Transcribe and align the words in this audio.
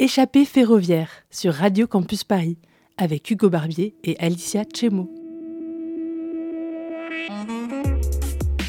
Échappée 0.00 0.44
ferroviaire 0.44 1.10
sur 1.28 1.52
Radio 1.52 1.88
Campus 1.88 2.22
Paris 2.22 2.56
avec 2.98 3.28
Hugo 3.32 3.50
Barbier 3.50 3.96
et 4.04 4.16
Alicia 4.20 4.62
Chemo. 4.72 5.10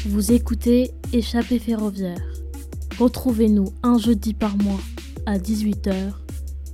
Vous 0.06 0.32
écoutez 0.32 0.90
Échappée 1.12 1.60
ferroviaire. 1.60 2.20
Retrouvez-nous 2.98 3.66
un 3.84 3.96
jeudi 3.96 4.34
par 4.34 4.56
mois 4.56 4.80
à 5.24 5.38
18h 5.38 5.94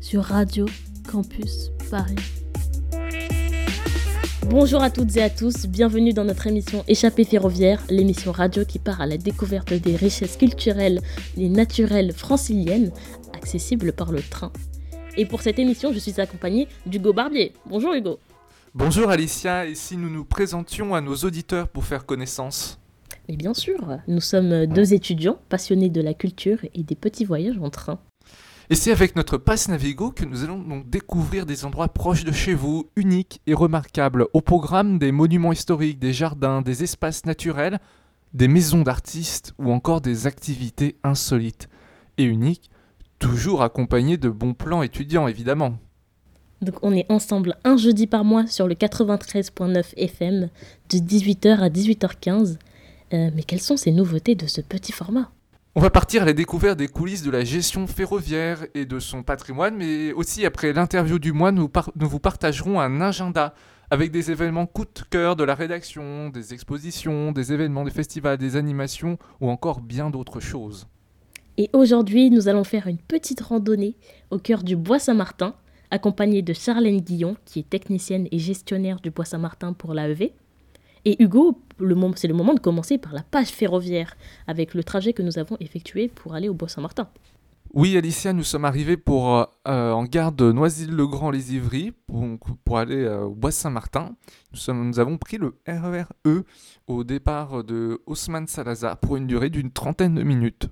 sur 0.00 0.22
Radio 0.22 0.64
Campus 1.06 1.70
Paris. 1.90 2.16
Bonjour 4.48 4.80
à 4.80 4.90
toutes 4.90 5.16
et 5.16 5.22
à 5.22 5.28
tous, 5.28 5.66
bienvenue 5.66 6.12
dans 6.12 6.24
notre 6.24 6.46
émission 6.46 6.84
Échappée 6.86 7.24
ferroviaire, 7.24 7.82
l'émission 7.90 8.30
radio 8.30 8.64
qui 8.64 8.78
part 8.78 9.00
à 9.00 9.06
la 9.06 9.18
découverte 9.18 9.74
des 9.74 9.96
richesses 9.96 10.36
culturelles 10.36 11.00
et 11.36 11.48
naturelles 11.48 12.12
franciliennes 12.12 12.92
accessibles 13.47 13.92
par 13.92 14.10
le 14.10 14.21
train. 14.21 14.51
Et 15.17 15.24
pour 15.24 15.40
cette 15.40 15.60
émission, 15.60 15.92
je 15.92 16.01
suis 16.01 16.20
accompagnée 16.20 16.66
d'Hugo 16.84 17.12
Barbier. 17.12 17.53
Bonjour 17.65 17.95
Hugo. 17.95 18.19
Bonjour 18.75 19.09
Alicia, 19.09 19.66
et 19.66 19.77
si 19.77 19.97
nous 19.97 20.11
nous 20.11 20.25
présentions 20.25 20.97
à 20.97 21.01
nos 21.01 21.15
auditeurs 21.15 21.69
pour 21.69 21.84
faire 21.84 22.06
connaissance? 22.06 22.80
Mais 23.29 23.37
bien 23.37 23.55
sûr, 23.55 23.98
nous 24.09 24.20
sommes 24.20 24.67
deux 24.67 24.95
étudiants 24.95 25.39
passionnés 25.48 25.91
de 25.91 26.01
la 26.01 26.12
culture 26.12 26.59
et 26.75 26.83
des 26.83 26.97
petits 26.97 27.25
voyages 27.25 27.59
en 27.62 27.70
train. 27.70 28.01
Et 28.69 28.75
c'est 28.75 28.91
avec 28.91 29.15
notre 29.15 29.39
passe 29.39 29.69
Navigo 29.69 30.11
que 30.11 30.25
nous 30.25 30.42
allons 30.42 30.59
donc 30.59 30.91
découvrir 30.91 31.47
des 31.47 31.65
endroits 31.65 31.87
proches 31.87 32.25
de 32.25 32.33
chez 32.33 32.55
vous, 32.55 32.91
uniques 32.97 33.41
et 33.47 33.55
remarquables, 33.55 34.27
au 34.33 34.41
programme 34.41 34.98
des 34.98 35.12
monuments 35.12 35.53
historiques, 35.53 36.01
des 36.01 36.12
jardins, 36.12 36.62
des 36.62 36.83
espaces 36.83 37.25
naturels, 37.25 37.78
des 38.34 38.48
maisons 38.48 38.83
d'artistes 38.83 39.55
ou 39.61 39.70
encore 39.70 40.01
des 40.01 40.27
activités 40.27 40.97
insolites 41.05 41.69
et 42.19 42.25
uniques, 42.25 42.73
toujours 43.19 43.62
accompagnés 43.62 44.16
de 44.16 44.29
bons 44.29 44.55
plans 44.55 44.83
étudiants 44.83 45.29
évidemment. 45.29 45.79
Donc 46.62 46.77
on 46.83 46.93
est 46.95 47.06
ensemble 47.11 47.56
un 47.65 47.77
jeudi 47.77 48.06
par 48.06 48.25
mois 48.25 48.47
sur 48.47 48.67
le 48.67 48.75
93.9 48.75 49.95
FM 49.97 50.48
de 50.91 50.97
18h 50.98 51.59
à 51.61 51.69
18h15. 51.69 52.56
Euh, 53.12 53.31
mais 53.34 53.42
quelles 53.42 53.61
sont 53.61 53.77
ces 53.77 53.92
nouveautés 53.92 54.34
de 54.34 54.47
ce 54.47 54.61
petit 54.61 54.92
format? 54.92 55.31
On 55.75 55.81
va 55.81 55.91
partir 55.91 56.22
à 56.22 56.25
la 56.25 56.33
découverte 56.33 56.78
des 56.78 56.89
coulisses 56.89 57.22
de 57.22 57.31
la 57.31 57.44
gestion 57.44 57.87
ferroviaire 57.87 58.67
et 58.75 58.87
de 58.87 58.98
son 58.98 59.22
patrimoine, 59.22 59.77
mais 59.77 60.12
aussi 60.14 60.47
après 60.47 60.72
l'interview 60.72 61.19
du 61.19 61.33
mois, 61.33 61.53
nous, 61.53 61.69
par- 61.69 61.92
nous 61.97 62.09
vous 62.09 62.19
partagerons 62.19 62.81
un 62.81 63.00
agenda 63.03 63.55
avec 63.91 64.11
des 64.11 64.31
événements 64.31 64.67
coup 64.67 64.84
de 64.87 65.00
cœur 65.11 65.37
de 65.37 65.44
la 65.44 65.55
rédaction, 65.55 66.31
des 66.31 66.55
expositions, 66.55 67.31
des 67.31 67.53
événements, 67.53 67.84
des 67.84 67.91
festivals, 67.91 68.39
des 68.39 68.56
animations 68.56 69.19
ou 69.41 69.50
encore 69.50 69.81
bien 69.81 70.09
d'autres 70.11 70.41
choses. 70.41 70.89
Et 71.59 71.71
aujourd'hui, 71.73 72.31
nous 72.31 72.49
allons 72.49 72.65
faire 72.65 72.87
une 72.87 72.99
petite 72.99 73.41
randonnée 73.41 73.95
au 74.31 74.39
cœur 74.39 74.62
du 74.62 74.77
Bois 74.77 74.99
Saint-Martin, 74.99 75.55
accompagnée 75.91 76.43
de 76.43 76.53
Charlène 76.53 77.01
Guillon, 77.01 77.37
qui 77.47 77.61
est 77.61 77.71
technicienne 77.71 78.29
et 78.31 78.39
gestionnaire 78.39 79.01
du 79.01 79.11
Bois 79.11 79.25
Saint-Martin 79.25 79.73
pour 79.73 79.95
l'AEV. 79.95 80.33
Et 81.07 81.23
Hugo, 81.23 81.59
c'est 82.17 82.29
le 82.29 82.34
moment 82.34 82.53
de 82.53 82.61
commencer 82.61 82.99
par 82.99 83.15
la 83.15 83.23
page 83.23 83.49
ferroviaire, 83.49 84.17
avec 84.47 84.75
le 84.75 84.84
trajet 84.84 85.15
que 85.15 85.23
nous 85.23 85.39
avons 85.39 85.57
effectué 85.61 86.09
pour 86.09 86.34
aller 86.34 86.51
au 86.51 86.55
Bois 86.55 86.69
Saint-Martin. 86.69 87.09
Oui, 87.73 87.97
Alicia, 87.97 88.33
nous 88.33 88.43
sommes 88.43 88.65
arrivés 88.65 88.97
pour, 88.97 89.34
euh, 89.37 89.47
en 89.93 90.05
gare 90.05 90.33
de 90.33 90.53
Noisy-le-Grand-les-Ivry 90.53 91.93
pour, 92.07 92.25
pour 92.65 92.79
aller 92.79 93.05
euh, 93.05 93.25
au 93.25 93.34
Bois 93.34 93.51
Saint-Martin. 93.51 94.15
Nous, 94.53 94.75
nous 94.75 94.99
avons 94.99 95.17
pris 95.17 95.39
le 95.39 95.59
RER 95.67 96.05
E 96.27 96.45
au 96.87 97.05
départ 97.05 97.65
de 97.65 98.01
Haussmann 98.07 98.47
Salazar 98.47 98.99
pour 98.99 99.17
une 99.17 99.27
durée 99.27 99.51
d'une 99.51 99.71
trentaine 99.71 100.15
de 100.15 100.23
minutes. 100.23 100.69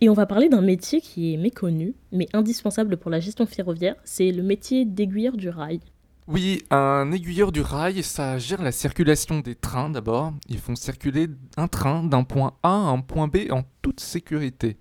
Et 0.00 0.08
on 0.08 0.14
va 0.14 0.26
parler 0.26 0.48
d'un 0.48 0.60
métier 0.60 1.00
qui 1.00 1.34
est 1.34 1.36
méconnu, 1.36 1.94
mais 2.12 2.28
indispensable 2.32 2.98
pour 2.98 3.10
la 3.10 3.18
gestion 3.18 3.46
ferroviaire, 3.46 3.96
c'est 4.04 4.30
le 4.30 4.44
métier 4.44 4.84
d'aiguilleur 4.84 5.36
du 5.36 5.48
rail. 5.48 5.80
Oui, 6.28 6.62
un 6.70 7.10
aiguilleur 7.10 7.50
du 7.50 7.62
rail, 7.62 8.02
ça 8.04 8.38
gère 8.38 8.62
la 8.62 8.70
circulation 8.70 9.40
des 9.40 9.56
trains 9.56 9.90
d'abord. 9.90 10.34
Ils 10.48 10.58
font 10.58 10.76
circuler 10.76 11.26
un 11.56 11.66
train 11.66 12.04
d'un 12.04 12.22
point 12.22 12.52
A 12.62 12.68
à 12.68 12.90
un 12.90 13.00
point 13.00 13.26
B 13.26 13.50
en 13.50 13.62
toute 13.82 13.98
sécurité. 13.98 14.76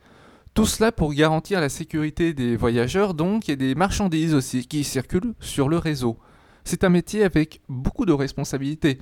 Tout 0.53 0.65
cela 0.65 0.91
pour 0.91 1.13
garantir 1.13 1.61
la 1.61 1.69
sécurité 1.69 2.33
des 2.33 2.55
voyageurs 2.55 3.13
donc 3.13 3.49
et 3.49 3.55
des 3.55 3.75
marchandises 3.75 4.35
aussi 4.35 4.67
qui 4.67 4.83
circulent 4.83 5.33
sur 5.39 5.69
le 5.69 5.77
réseau. 5.77 6.17
C'est 6.63 6.83
un 6.83 6.89
métier 6.89 7.23
avec 7.23 7.61
beaucoup 7.69 8.05
de 8.05 8.13
responsabilités. 8.13 8.99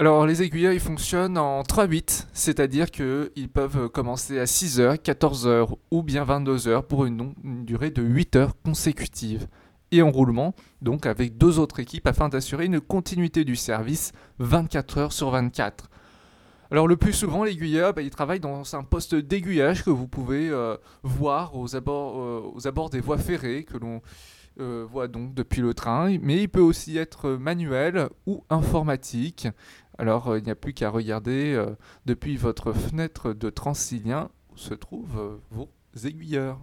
Alors 0.00 0.26
les 0.26 0.44
aiguilleurs 0.44 0.78
fonctionnent 0.78 1.38
en 1.38 1.62
3-8, 1.62 2.28
c'est-à-dire 2.32 2.88
qu'ils 2.88 3.48
peuvent 3.52 3.88
commencer 3.88 4.38
à 4.38 4.44
6h, 4.44 4.98
14h 4.98 5.74
ou 5.90 6.04
bien 6.04 6.24
22h 6.24 6.82
pour 6.82 7.04
une, 7.04 7.34
durée 7.64 7.90
de 7.90 8.02
8 8.02 8.36
heures 8.36 8.52
consécutives. 8.64 9.48
Et 9.90 10.00
en 10.00 10.12
roulement, 10.12 10.54
donc 10.82 11.04
avec 11.04 11.36
deux 11.36 11.58
autres 11.58 11.80
équipes 11.80 12.06
afin 12.06 12.28
d'assurer 12.28 12.66
une 12.66 12.80
continuité 12.80 13.44
du 13.44 13.56
service 13.56 14.12
24 14.38 14.98
heures 14.98 15.12
sur 15.12 15.30
24. 15.30 15.90
Alors 16.70 16.86
le 16.86 16.96
plus 16.96 17.12
souvent, 17.12 17.42
l'aiguilleur, 17.42 17.92
bah, 17.92 18.02
il 18.02 18.10
travaille 18.10 18.38
dans 18.38 18.76
un 18.76 18.84
poste 18.84 19.16
d'aiguillage 19.16 19.82
que 19.82 19.90
vous 19.90 20.06
pouvez 20.06 20.48
euh, 20.48 20.76
voir 21.02 21.56
aux 21.56 21.74
abords, 21.74 22.20
euh, 22.20 22.52
aux 22.54 22.68
abords 22.68 22.90
des 22.90 23.00
voies 23.00 23.18
ferrées 23.18 23.64
que 23.64 23.76
l'on 23.76 24.00
euh, 24.60 24.84
voit 24.90 25.06
donc 25.06 25.34
depuis 25.34 25.60
le 25.60 25.72
train, 25.72 26.18
mais 26.20 26.42
il 26.42 26.48
peut 26.48 26.60
aussi 26.60 26.98
être 26.98 27.30
manuel 27.30 28.08
ou 28.26 28.42
informatique. 28.50 29.46
Alors 29.98 30.28
euh, 30.28 30.38
il 30.38 30.44
n'y 30.44 30.50
a 30.50 30.54
plus 30.54 30.72
qu'à 30.72 30.90
regarder 30.90 31.54
euh, 31.54 31.66
depuis 32.06 32.36
votre 32.36 32.72
fenêtre 32.72 33.32
de 33.32 33.50
Transilien 33.50 34.30
où 34.52 34.56
se 34.56 34.74
trouvent 34.74 35.18
euh, 35.18 35.36
vos 35.50 35.68
aiguilleurs. 36.04 36.58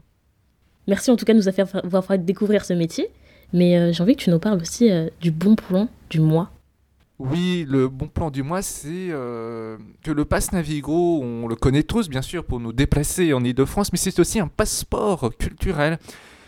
Merci 0.88 1.12
en 1.12 1.16
tout 1.16 1.26
cas 1.26 1.34
de 1.34 1.40
nous 1.40 1.48
avoir 1.48 2.06
fait 2.06 2.24
découvrir 2.24 2.64
ce 2.64 2.74
métier, 2.74 3.10
mais 3.54 3.92
j'ai 3.92 4.04
envie 4.04 4.16
que 4.16 4.22
tu 4.22 4.30
nous 4.30 4.38
parles 4.38 4.62
aussi 4.62 4.92
du 5.20 5.32
bon 5.32 5.56
plan 5.56 5.90
du 6.12 6.20
mois. 6.20 6.52
Oui, 7.18 7.66
le 7.70 7.88
bon 7.88 8.08
plan 8.08 8.30
du 8.30 8.44
mois, 8.44 8.62
c'est 8.62 9.08
euh, 9.10 9.78
que 10.04 10.12
le 10.12 10.26
pass 10.26 10.52
Navigo, 10.52 11.22
on 11.24 11.48
le 11.48 11.56
connaît 11.56 11.84
tous 11.84 12.10
bien 12.10 12.22
sûr 12.22 12.44
pour 12.44 12.60
nous 12.60 12.74
déplacer 12.74 13.32
en 13.34 13.42
Ile-de-France, 13.42 13.94
mais 13.94 13.98
c'est 13.98 14.20
aussi 14.20 14.40
un 14.40 14.48
passeport 14.48 15.32
culturel. 15.38 15.98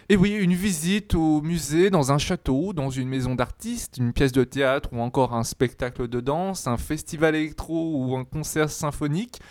Et 0.10 0.16
oui, 0.16 0.32
une 0.32 0.54
visite 0.54 1.16
au 1.16 1.42
musée, 1.42 1.90
dans 1.90 2.14
un 2.14 2.18
château, 2.18 2.72
dans 2.72 2.90
une 2.90 3.10
maison 3.10 3.36
d'artistes, 3.36 3.98
une 3.98 4.14
pièce 4.14 4.32
de 4.32 4.46
théâtre 4.46 4.88
ou 4.94 5.02
encore 5.02 5.34
un 5.34 5.44
spectacle 5.44 6.08
de 6.08 6.22
danse, 6.22 6.66
un 6.66 6.78
festival 6.78 7.36
électro 7.36 7.94
ou 7.94 8.16
un 8.16 8.24
concert 8.24 8.70
symphonique, 8.70 9.42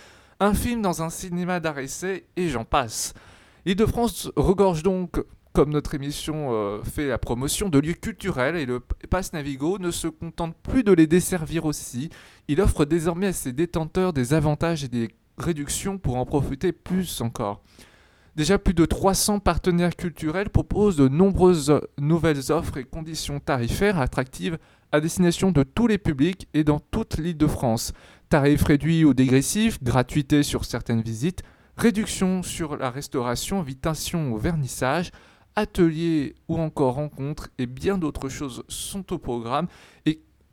un 0.41 0.55
film 0.55 0.81
dans 0.81 1.03
un 1.03 1.11
cinéma 1.11 1.61
d'art 1.61 1.79
essai 1.79 2.25
et 2.37 2.49
j'en 2.49 2.65
passe. 2.65 3.13
L'Île-de-France 3.67 4.31
regorge 4.35 4.83
donc, 4.83 5.23
comme 5.53 5.69
notre 5.69 5.95
émission 5.95 6.55
euh, 6.55 6.83
fait 6.83 7.09
la 7.09 7.19
promotion, 7.19 7.69
de 7.69 7.79
lieux 7.79 7.93
culturels 7.93 8.57
et 8.57 8.65
le 8.65 8.81
Pass 8.81 9.35
Navigo 9.35 9.79
ne 9.79 9.91
se 9.91 10.09
contente 10.09 10.57
plus 10.63 10.85
de 10.85 10.93
les 10.93 11.07
desservir 11.07 11.67
aussi. 11.67 12.09
Il 12.49 12.63
offre 12.63 12.87
désormais 12.87 13.27
à 13.27 13.33
ses 13.35 13.53
détenteurs 13.53 14.15
des 14.15 14.33
avantages 14.33 14.85
et 14.85 14.89
des 14.89 15.11
réductions 15.37 15.99
pour 15.99 16.17
en 16.17 16.25
profiter 16.25 16.73
plus 16.73 17.21
encore. 17.21 17.63
Déjà, 18.37 18.59
plus 18.59 18.75
de 18.75 18.85
300 18.85 19.39
partenaires 19.39 19.97
culturels 19.97 20.51
proposent 20.51 20.97
de 20.97 21.09
nombreuses 21.09 21.81
nouvelles 21.99 22.53
offres 22.53 22.77
et 22.77 22.85
conditions 22.85 23.41
tarifaires 23.41 23.99
attractives 23.99 24.59
à 24.93 25.01
destination 25.01 25.53
de 25.53 25.63
tous 25.63 25.87
les 25.87 25.97
publics 25.97 26.47
et 26.53 26.63
dans 26.63 26.79
toute 26.79 27.17
l'île 27.17 27.39
de 27.39 27.47
France. 27.47 27.95
Tarifs 28.29 28.65
réduits 28.65 29.07
ou 29.07 29.15
dégressifs, 29.15 29.83
gratuité 29.83 30.43
sur 30.43 30.67
certaines 30.67 31.01
visites, 31.01 31.45
réduction 31.79 32.43
sur 32.43 32.77
la 32.77 32.91
restauration, 32.91 33.61
invitation 33.61 34.35
au 34.35 34.37
vernissage, 34.37 35.13
ateliers 35.55 36.35
ou 36.49 36.59
encore 36.59 36.97
rencontres 36.97 37.49
et 37.57 37.65
bien 37.65 37.97
d'autres 37.97 38.29
choses 38.29 38.65
sont 38.69 39.15
au 39.15 39.19
programme. 39.19 39.67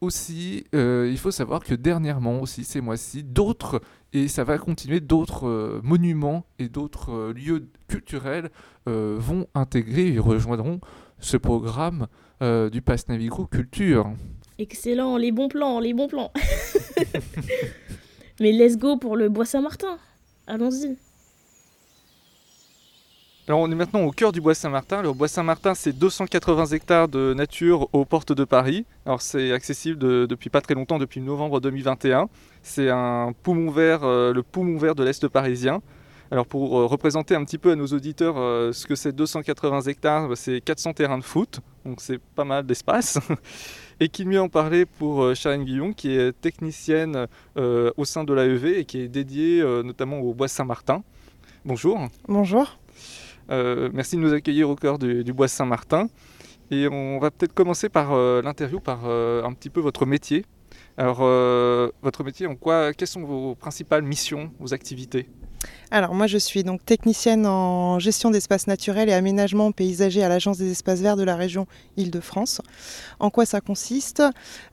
Aussi, 0.03 0.65
euh, 0.75 1.09
il 1.09 1.17
faut 1.17 1.31
savoir 1.31 1.63
que 1.63 1.73
dernièrement 1.73 2.41
aussi, 2.41 2.63
ces 2.63 2.81
mois-ci, 2.81 3.23
d'autres, 3.23 3.81
et 4.11 4.27
ça 4.27 4.43
va 4.43 4.57
continuer, 4.57 4.99
d'autres 4.99 5.47
euh, 5.47 5.81
monuments 5.83 6.45
et 6.59 6.69
d'autres 6.69 7.11
euh, 7.11 7.33
lieux 7.33 7.69
culturels 7.87 8.49
vont 8.85 9.47
intégrer 9.55 10.13
et 10.13 10.19
rejoindront 10.19 10.81
ce 11.19 11.37
programme 11.37 12.07
du 12.41 12.81
Pass 12.81 13.07
Navigo 13.07 13.45
Culture. 13.45 14.11
Excellent, 14.59 15.15
les 15.15 15.31
bons 15.31 15.47
plans, 15.47 15.79
les 15.79 15.93
bons 15.93 16.09
plans. 16.09 16.33
mais 18.41 18.51
let's 18.51 18.77
go 18.77 18.97
pour 18.97 19.15
le 19.15 19.29
Bois 19.29 19.45
Saint-Martin. 19.45 19.97
Allons-y. 20.47 20.97
Alors 23.47 23.59
on 23.59 23.69
est 23.69 23.75
maintenant 23.75 24.01
au 24.03 24.11
cœur 24.11 24.31
du 24.31 24.39
Bois 24.39 24.55
Saint-Martin. 24.55 25.01
Le 25.01 25.11
Bois 25.11 25.27
Saint-Martin, 25.27 25.73
c'est 25.73 25.91
280 25.91 26.67
hectares 26.67 27.09
de 27.09 27.33
nature 27.33 27.89
aux 27.91 28.05
portes 28.05 28.31
de 28.31 28.45
Paris. 28.45 28.85
Alors 29.05 29.21
c'est 29.21 29.51
accessible 29.51 29.97
de- 29.99 30.25
depuis 30.25 30.49
pas 30.49 30.61
très 30.61 30.75
longtemps, 30.75 30.97
depuis 30.97 31.19
novembre 31.19 31.59
2021. 31.59 32.29
C'est 32.61 32.89
un 32.89 33.33
poumon 33.43 33.69
vert, 33.69 34.03
euh, 34.03 34.31
le 34.33 34.43
poumon 34.43 34.77
vert 34.77 34.95
de 34.95 35.03
l'Est 35.03 35.27
parisien. 35.27 35.81
Alors 36.31 36.45
pour 36.47 36.79
euh, 36.79 36.85
représenter 36.85 37.35
un 37.35 37.43
petit 37.43 37.57
peu 37.57 37.71
à 37.71 37.75
nos 37.75 37.87
auditeurs 37.87 38.35
euh, 38.37 38.71
ce 38.71 38.87
que 38.87 38.95
c'est 38.95 39.11
280 39.11 39.81
hectares, 39.81 40.29
bah, 40.29 40.35
c'est 40.37 40.61
400 40.61 40.93
terrains 40.93 41.17
de 41.17 41.23
foot, 41.23 41.59
donc 41.85 41.99
c'est 41.99 42.19
pas 42.19 42.45
mal 42.45 42.65
d'espace. 42.65 43.19
Et 43.99 44.07
qui 44.07 44.23
mieux 44.25 44.39
en 44.41 44.47
parler 44.49 44.85
pour 44.85 45.35
Charlène 45.35 45.65
Guillon, 45.65 45.91
qui 45.93 46.15
est 46.15 46.31
technicienne 46.41 47.27
au 47.55 48.05
sein 48.05 48.23
de 48.23 48.33
l'AEV 48.33 48.79
et 48.79 48.85
qui 48.85 48.99
est 49.01 49.07
dédiée 49.07 49.63
notamment 49.85 50.19
au 50.19 50.33
Bois 50.33 50.47
Saint-Martin. 50.47 51.03
Bonjour. 51.63 51.99
Bonjour. 52.27 52.79
Merci 53.49 54.15
de 54.15 54.21
nous 54.21 54.33
accueillir 54.33 54.69
au 54.69 54.75
cœur 54.75 54.97
du, 54.99 55.33
Bois 55.33 55.47
Saint-Martin. 55.47 56.07
Et 56.71 56.87
on 56.87 57.19
va 57.19 57.29
peut-être 57.29 57.53
commencer 57.53 57.89
par 57.89 58.15
l'interview, 58.41 58.79
par 58.79 59.05
un 59.05 59.53
petit 59.53 59.69
peu 59.69 59.79
votre 59.79 60.05
métier. 60.05 60.45
Alors, 60.97 61.19
votre 62.01 62.23
métier, 62.23 62.47
en 62.47 62.55
quoi, 62.55 62.93
quelles 62.93 63.07
sont 63.07 63.23
vos 63.23 63.55
principales 63.55 64.03
missions, 64.03 64.51
vos 64.59 64.73
activités? 64.73 65.27
Alors 65.93 66.15
moi 66.15 66.25
je 66.25 66.39
suis 66.39 66.63
donc 66.63 66.83
technicienne 66.83 67.45
en 67.45 67.99
gestion 67.99 68.31
d'espaces 68.31 68.65
naturels 68.65 69.09
et 69.09 69.13
aménagement 69.13 69.71
paysager 69.71 70.23
à 70.23 70.27
l'Agence 70.27 70.57
des 70.57 70.71
espaces 70.71 71.01
verts 71.01 71.15
de 71.15 71.23
la 71.23 71.35
région 71.35 71.67
Île-de-France. 71.97 72.61
En 73.19 73.29
quoi 73.29 73.45
ça 73.45 73.61
consiste? 73.61 74.23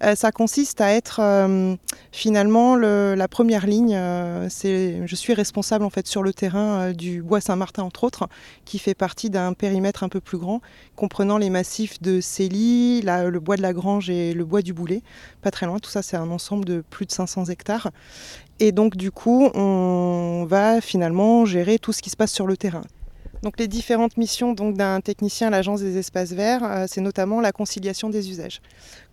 Euh, 0.03 0.15
Ça 0.15 0.33
consiste 0.33 0.81
à 0.81 0.91
être 0.91 1.21
euh, 1.21 1.77
finalement 2.11 2.75
la 2.75 3.29
première 3.29 3.67
ligne. 3.67 3.95
Euh, 3.95 4.49
je 4.49 5.15
suis 5.15 5.35
responsable 5.35 5.85
en 5.85 5.91
fait 5.91 6.07
sur 6.07 6.23
le 6.23 6.33
terrain 6.33 6.93
du 6.93 7.23
Bois 7.23 7.43
Saint-Martin 7.43 7.83
entre 7.83 8.05
autres, 8.05 8.27
qui 8.65 8.79
fait 8.79 8.95
partie 8.95 9.29
d'un 9.29 9.53
périmètre 9.53 10.05
un 10.05 10.09
peu 10.09 10.21
plus 10.21 10.39
grand, 10.39 10.63
comprenant 10.97 11.37
les 11.37 11.51
massifs 11.51 12.01
de 12.01 12.23
Célie, 12.23 13.03
le 13.03 13.39
bois 13.41 13.57
de 13.57 13.63
la 13.63 13.75
Grange 13.75 14.09
et 14.09 14.33
le 14.33 14.47
bois 14.47 14.63
du 14.63 14.73
Boulet. 14.73 15.03
Pas 15.43 15.51
très 15.51 15.67
loin, 15.67 15.81
tout 15.81 15.91
ça 15.91 16.01
c'est 16.01 16.17
un 16.17 16.31
ensemble 16.31 16.65
de 16.65 16.83
plus 16.89 17.05
de 17.05 17.13
500 17.13 17.45
hectares. 17.47 17.91
Et 18.63 18.73
donc 18.73 18.95
du 18.95 19.11
coup, 19.11 19.49
on 19.55 20.45
va 20.47 20.83
finalement 20.83 21.47
gérer 21.47 21.79
tout 21.79 21.95
ce 21.95 22.03
qui 22.03 22.11
se 22.11 22.17
passe 22.17 22.33
sur 22.33 22.47
le 22.47 22.59
terrain. 22.59 22.83
Donc 23.43 23.59
les 23.59 23.69
différentes 23.69 24.19
missions 24.19 24.53
d'un 24.53 25.01
technicien 25.01 25.47
à 25.47 25.51
l'agence 25.51 25.81
des 25.81 25.97
espaces 25.97 26.33
verts, 26.33 26.63
euh, 26.63 26.85
c'est 26.87 27.01
notamment 27.01 27.41
la 27.41 27.53
conciliation 27.53 28.11
des 28.11 28.29
usages. 28.29 28.61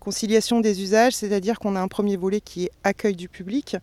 Conciliation 0.00 0.60
des 0.60 0.82
usages, 0.82 1.14
c'est-à-dire 1.14 1.58
qu'on 1.58 1.76
a 1.76 1.80
un 1.80 1.88
premier 1.88 2.18
volet 2.18 2.42
qui 2.42 2.64
est 2.64 2.70
accueil 2.84 3.16
du 3.16 3.30
public, 3.30 3.78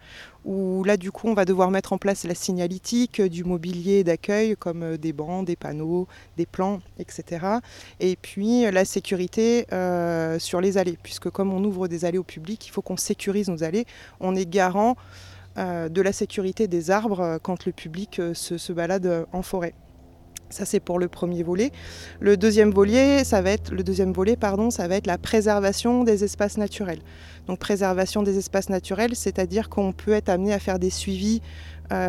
où 0.45 0.83
là 0.83 0.97
du 0.97 1.11
coup 1.11 1.27
on 1.27 1.33
va 1.33 1.45
devoir 1.45 1.71
mettre 1.71 1.93
en 1.93 1.97
place 1.97 2.25
la 2.25 2.35
signalétique, 2.35 3.23
du 3.23 3.43
mobilier 3.43 4.03
d'accueil 4.03 4.55
comme 4.55 4.83
euh, 4.83 4.97
des 4.97 5.13
bancs, 5.13 5.47
des 5.47 5.55
panneaux, 5.55 6.07
des 6.37 6.45
plans, 6.45 6.79
etc. 6.99 7.43
Et 7.99 8.15
puis 8.15 8.69
la 8.71 8.85
sécurité 8.85 9.65
euh, 9.73 10.37
sur 10.37 10.61
les 10.61 10.77
allées, 10.77 10.99
puisque 11.01 11.31
comme 11.31 11.51
on 11.51 11.63
ouvre 11.63 11.87
des 11.87 12.05
allées 12.05 12.19
au 12.19 12.23
public, 12.23 12.67
il 12.67 12.69
faut 12.69 12.83
qu'on 12.83 12.97
sécurise 12.97 13.49
nos 13.49 13.63
allées. 13.63 13.85
On 14.19 14.35
est 14.35 14.47
garant 14.47 14.91
euh, 14.91 15.34
de 15.57 16.01
la 16.01 16.11
sécurité 16.11 16.67
des 16.67 16.91
arbres 16.91 17.21
euh, 17.21 17.37
quand 17.41 17.65
le 17.65 17.71
public 17.71 18.19
euh, 18.19 18.33
se, 18.33 18.73
balade 18.73 19.25
en 19.31 19.41
forêt. 19.41 19.73
Ça 20.49 20.65
c'est 20.65 20.79
pour 20.79 20.99
le 20.99 21.07
premier 21.07 21.43
volet. 21.43 21.71
Le 22.19 22.37
deuxième 22.37 22.71
volet, 22.71 23.23
ça 23.23 23.41
va 23.41 23.51
être 23.51 23.71
le 23.71 23.83
deuxième 23.83 24.13
volet, 24.13 24.35
pardon, 24.35 24.69
ça 24.69 24.87
va 24.87 24.95
être 24.95 25.07
la 25.07 25.17
préservation 25.17 26.03
des 26.03 26.23
espaces 26.23 26.57
naturels. 26.57 26.99
Donc 27.47 27.59
préservation 27.59 28.21
des 28.21 28.37
espaces 28.37 28.69
naturels, 28.69 29.15
c'est-à-dire 29.15 29.69
qu'on 29.69 29.91
peut 29.91 30.11
être 30.11 30.29
amené 30.29 30.53
à 30.53 30.59
faire 30.59 30.77
des 30.77 30.91
suivis 30.91 31.41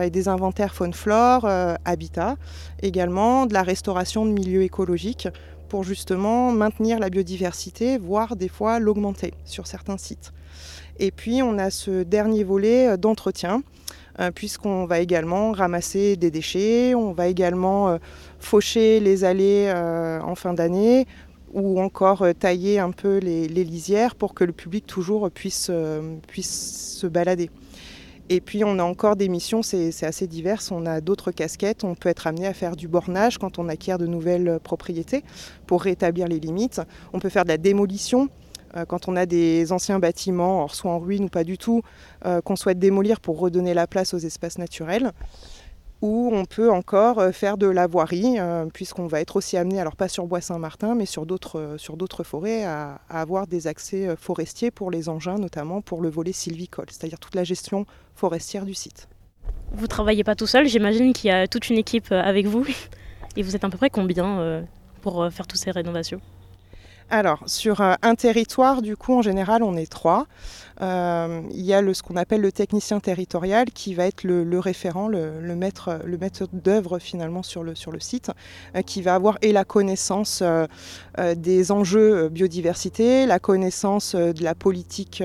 et 0.03 0.09
des 0.09 0.29
inventaires 0.29 0.75
faune-flore, 0.75 1.47
habitat, 1.85 2.37
également 2.83 3.45
de 3.47 3.53
la 3.53 3.63
restauration 3.63 4.25
de 4.25 4.31
milieux 4.31 4.63
écologiques 4.63 5.29
pour 5.69 5.85
justement 5.85 6.53
maintenir 6.53 6.99
la 6.99 7.11
biodiversité, 7.11 7.99
voire 7.99 8.37
des 8.37 8.49
fois 8.49 8.79
l'augmenter 8.79 9.35
sur 9.45 9.67
certains 9.67 9.99
sites. 9.99 10.33
Et 10.99 11.11
puis 11.11 11.43
on 11.43 11.59
a 11.59 11.71
ce 11.71 12.03
dernier 12.03 12.45
volet 12.45 12.89
euh, 12.89 12.97
d'entretien, 12.97 13.63
euh, 14.21 14.31
puisqu'on 14.31 14.87
va 14.87 15.01
également 15.01 15.53
ramasser 15.53 16.17
des 16.17 16.31
déchets, 16.31 16.95
on 16.95 17.13
va 17.13 17.29
également 17.29 17.89
euh, 17.89 17.99
faucher 18.39 19.01
les 19.01 19.25
allées 19.25 19.73
en 20.23 20.35
fin 20.35 20.55
d'année, 20.55 21.07
ou 21.53 21.81
encore 21.81 22.27
tailler 22.39 22.79
un 22.79 22.91
peu 22.91 23.19
les, 23.19 23.47
lisières 23.49 24.15
pour 24.15 24.35
que 24.35 24.45
le 24.45 24.53
public 24.53 24.87
toujours 24.87 25.31
puisse, 25.31 25.71
puisse 26.29 26.97
se 26.99 27.07
balader. 27.07 27.51
Et 28.29 28.41
puis 28.41 28.65
on 28.65 28.79
a 28.79 28.83
encore 28.83 29.17
des 29.17 29.29
missions, 29.29 29.63
c'est 29.63 30.05
assez 30.05 30.27
diverses. 30.27 30.71
On 30.71 30.85
a 30.85 31.01
d'autres 31.01 31.31
casquettes. 31.31 31.85
On 31.85 31.95
peut 31.95 32.09
être 32.09 32.27
amené 32.27 32.47
à 32.47 32.53
faire 32.53 32.77
du 32.77 32.89
bornage 32.89 33.39
quand 33.39 33.59
on 33.59 33.69
acquiert 33.69 33.99
de 33.99 34.07
nouvelles 34.07 34.59
propriétés 34.63 35.23
pour 35.67 35.83
rétablir 35.83 36.27
les 36.27 36.41
limites. 36.41 36.83
On 37.13 37.21
peut 37.21 37.29
faire 37.31 37.45
de 37.45 37.51
la 37.51 37.59
démolition. 37.59 38.29
Euh, 38.77 38.85
quand 38.85 39.09
on 39.09 39.17
a 39.17 39.27
des 39.27 39.73
anciens 39.73 39.99
bâtiments, 39.99 40.69
soit 40.69 40.91
en 40.91 40.99
ruine 40.99 41.25
ou 41.25 41.29
pas 41.29 41.45
du 41.45 41.59
tout, 41.59 41.83
euh, 42.25 42.41
qu'on 42.41 42.57
souhaite 42.57 42.79
démolir 42.79 43.21
pour 43.21 43.39
redonner 43.39 43.75
la 43.75 43.87
place 43.87 44.15
aux 44.15 44.19
espaces 44.19 44.59
naturels 44.59 45.13
ou 46.03 46.31
on 46.35 46.45
peut 46.45 46.71
encore 46.71 47.19
euh, 47.19 47.33
faire 47.33 47.57
de 47.57 47.67
la 47.67 47.87
voirie, 47.87 48.37
puisqu'on 48.75 49.07
va 49.07 49.23
être 49.23 49.37
aussi 49.37 49.57
amené, 49.57 49.81
alors 49.81 49.97
pas 49.97 50.09
sur 50.09 50.27
Bois-Saint-Martin, 50.27 50.95
mais 50.95 51.07
sur 51.07 51.25
d'autres, 51.25 52.23
forêts, 52.23 52.65
à, 52.65 53.01
avoir 53.09 53.47
des 53.47 53.67
accès 53.67 54.15
forestiers 54.17 54.71
pour 54.71 54.91
les 54.91 55.09
engins, 55.09 55.39
notamment 55.39 55.81
pour 55.81 56.03
le 56.03 56.11
volet 56.11 56.33
sylvicole, 56.33 56.87
c'est-à-dire 56.91 57.19
toute 57.19 57.35
la 57.35 57.45
gestion 57.45 57.87
forestière 58.15 58.67
du 58.67 58.75
site. 58.75 59.09
Vous 59.73 59.87
travaillez 59.87 60.23
pas 60.23 60.35
tout 60.35 60.47
seul, 60.47 60.67
j'imagine 60.69 61.15
qu'il 61.15 61.31
y 61.31 61.33
a 61.33 61.49
toute 61.49 61.71
une 61.71 61.79
équipe 61.79 62.13
avec 62.13 62.47
vous. 62.47 62.67
Et 63.37 63.43
vous 63.43 63.57
êtes 63.57 63.65
à 63.65 63.71
peu 63.71 63.79
près 63.79 63.91
combien 63.91 64.65
pour 65.01 65.27
faire 65.33 65.47
toutes 65.47 65.61
ces 65.61 65.71
rénovations? 65.71 66.21
Alors, 67.09 67.39
sur 67.47 67.81
euh, 67.83 67.95
un 68.03 68.17
territoire, 68.17 68.83
du 68.83 68.97
coup, 68.97 69.15
en 69.15 69.23
général, 69.23 69.63
on 69.63 69.77
est 69.77 69.91
trois. 69.91 70.27
Euh, 70.83 71.41
il 71.53 71.65
y 71.65 71.73
a 71.73 71.81
le, 71.81 71.95
ce 71.95 72.03
qu'on 72.03 72.17
appelle 72.17 72.41
le 72.41 72.51
technicien 72.51 72.99
territorial 72.99 73.71
qui 73.71 73.95
va 73.95 74.07
être 74.07 74.25
le, 74.25 74.59
référent, 74.59 75.07
le, 75.07 75.55
maître, 75.55 76.01
d'œuvre 76.53 76.99
finalement 76.99 77.45
sur 77.45 77.63
le, 77.63 77.77
sur 77.77 77.93
le 77.93 78.01
site, 78.01 78.33
euh, 78.75 78.83
qui 78.83 79.03
va 79.03 79.15
avoir 79.15 79.39
et 79.41 79.53
la 79.53 79.65
connaissance 79.65 80.43
des 81.37 81.73
enjeux 81.73 82.29
biodiversité, 82.29 83.25
la 83.25 83.39
connaissance 83.39 84.15
de 84.17 84.43
la 84.43 84.55
politique 84.55 85.23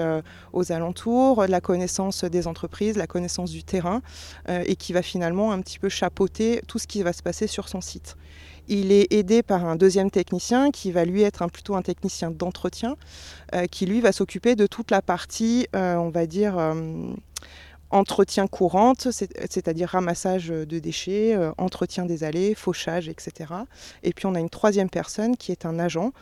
aux 0.54 0.72
alentours, 0.72 1.45
la 1.48 1.62
connaissance 1.62 2.24
des 2.24 2.48
entreprises, 2.48 2.95
la 2.95 3.07
connaissance 3.07 3.51
du 3.51 3.63
terrain, 3.63 4.01
et 4.48 4.75
qui 4.75 4.94
va 4.94 5.01
finalement 5.01 5.51
un 5.51 5.62
petit 5.62 5.80
peu 5.80 5.89
chapeauter 5.89 6.62
tout 6.68 6.80
ce 6.80 6.88
qui 6.88 7.04
va 7.04 7.13
se 7.13 7.24
passer 7.24 7.48
sur 7.48 7.68
son 7.68 7.81
site. 7.81 8.16
Il 8.73 8.94
est 8.94 9.12
aidé 9.12 9.44
par 9.44 9.65
un 9.65 9.75
deuxième 9.75 10.09
technicien 10.09 10.71
qui 10.71 10.94
va 10.94 11.03
lui 11.03 11.23
être 11.23 11.45
plutôt 11.47 11.75
un 11.75 11.81
technicien 11.81 12.31
d'entretien, 12.31 12.95
euh, 13.53 13.65
qui 13.65 13.85
lui 13.85 14.00
va 14.00 14.13
s'occuper 14.13 14.56
de 14.56 14.65
toute 14.65 14.91
la 14.91 15.01
partie, 15.01 15.68
euh, 15.75 15.95
on 15.95 16.09
va 16.09 16.25
dire, 16.25 16.57
euh, 16.57 17.12
entretien 17.89 18.47
courante, 18.47 19.09
c'est-à-dire 19.12 19.89
ramassage 19.89 20.47
de 20.47 20.79
déchets, 20.79 21.38
entretien 21.57 22.06
des 22.06 22.23
allées, 22.23 22.56
fauchage, 22.56 23.09
etc. 23.09 23.53
Et 24.03 24.13
puis 24.13 24.25
on 24.25 24.35
a 24.35 24.39
une 24.39 24.50
troisième 24.50 24.89
personne 24.89 25.35
qui 25.35 25.51
est 25.51 25.65
un 25.65 25.77
agent. 25.77 26.13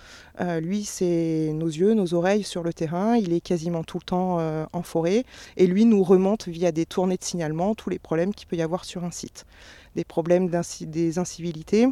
lui, 0.61 0.83
c'est 0.85 1.51
nos 1.53 1.67
yeux, 1.67 1.93
nos 1.93 2.15
oreilles 2.15 2.41
sur 2.41 2.63
le 2.63 2.73
terrain. 2.73 3.15
Il 3.17 3.33
est 3.33 3.41
quasiment 3.41 3.83
tout 3.83 3.99
le 3.99 4.05
temps 4.05 4.39
en 4.73 4.81
forêt. 4.81 5.25
Et 5.57 5.67
lui 5.67 5.85
nous 5.85 6.01
remonte 6.03 6.47
via 6.47 6.71
des 6.71 6.87
tournées 6.87 7.17
de 7.17 7.23
signalement 7.23 7.75
tous 7.75 7.91
les 7.91 7.99
problèmes 7.99 8.33
qu'il 8.33 8.47
peut 8.47 8.55
y 8.55 8.63
avoir 8.63 8.83
sur 8.83 9.03
un 9.03 9.11
site. 9.11 9.45
Des 9.95 10.03
problèmes 10.03 10.49
des 10.81 11.19
incivilités 11.19 11.87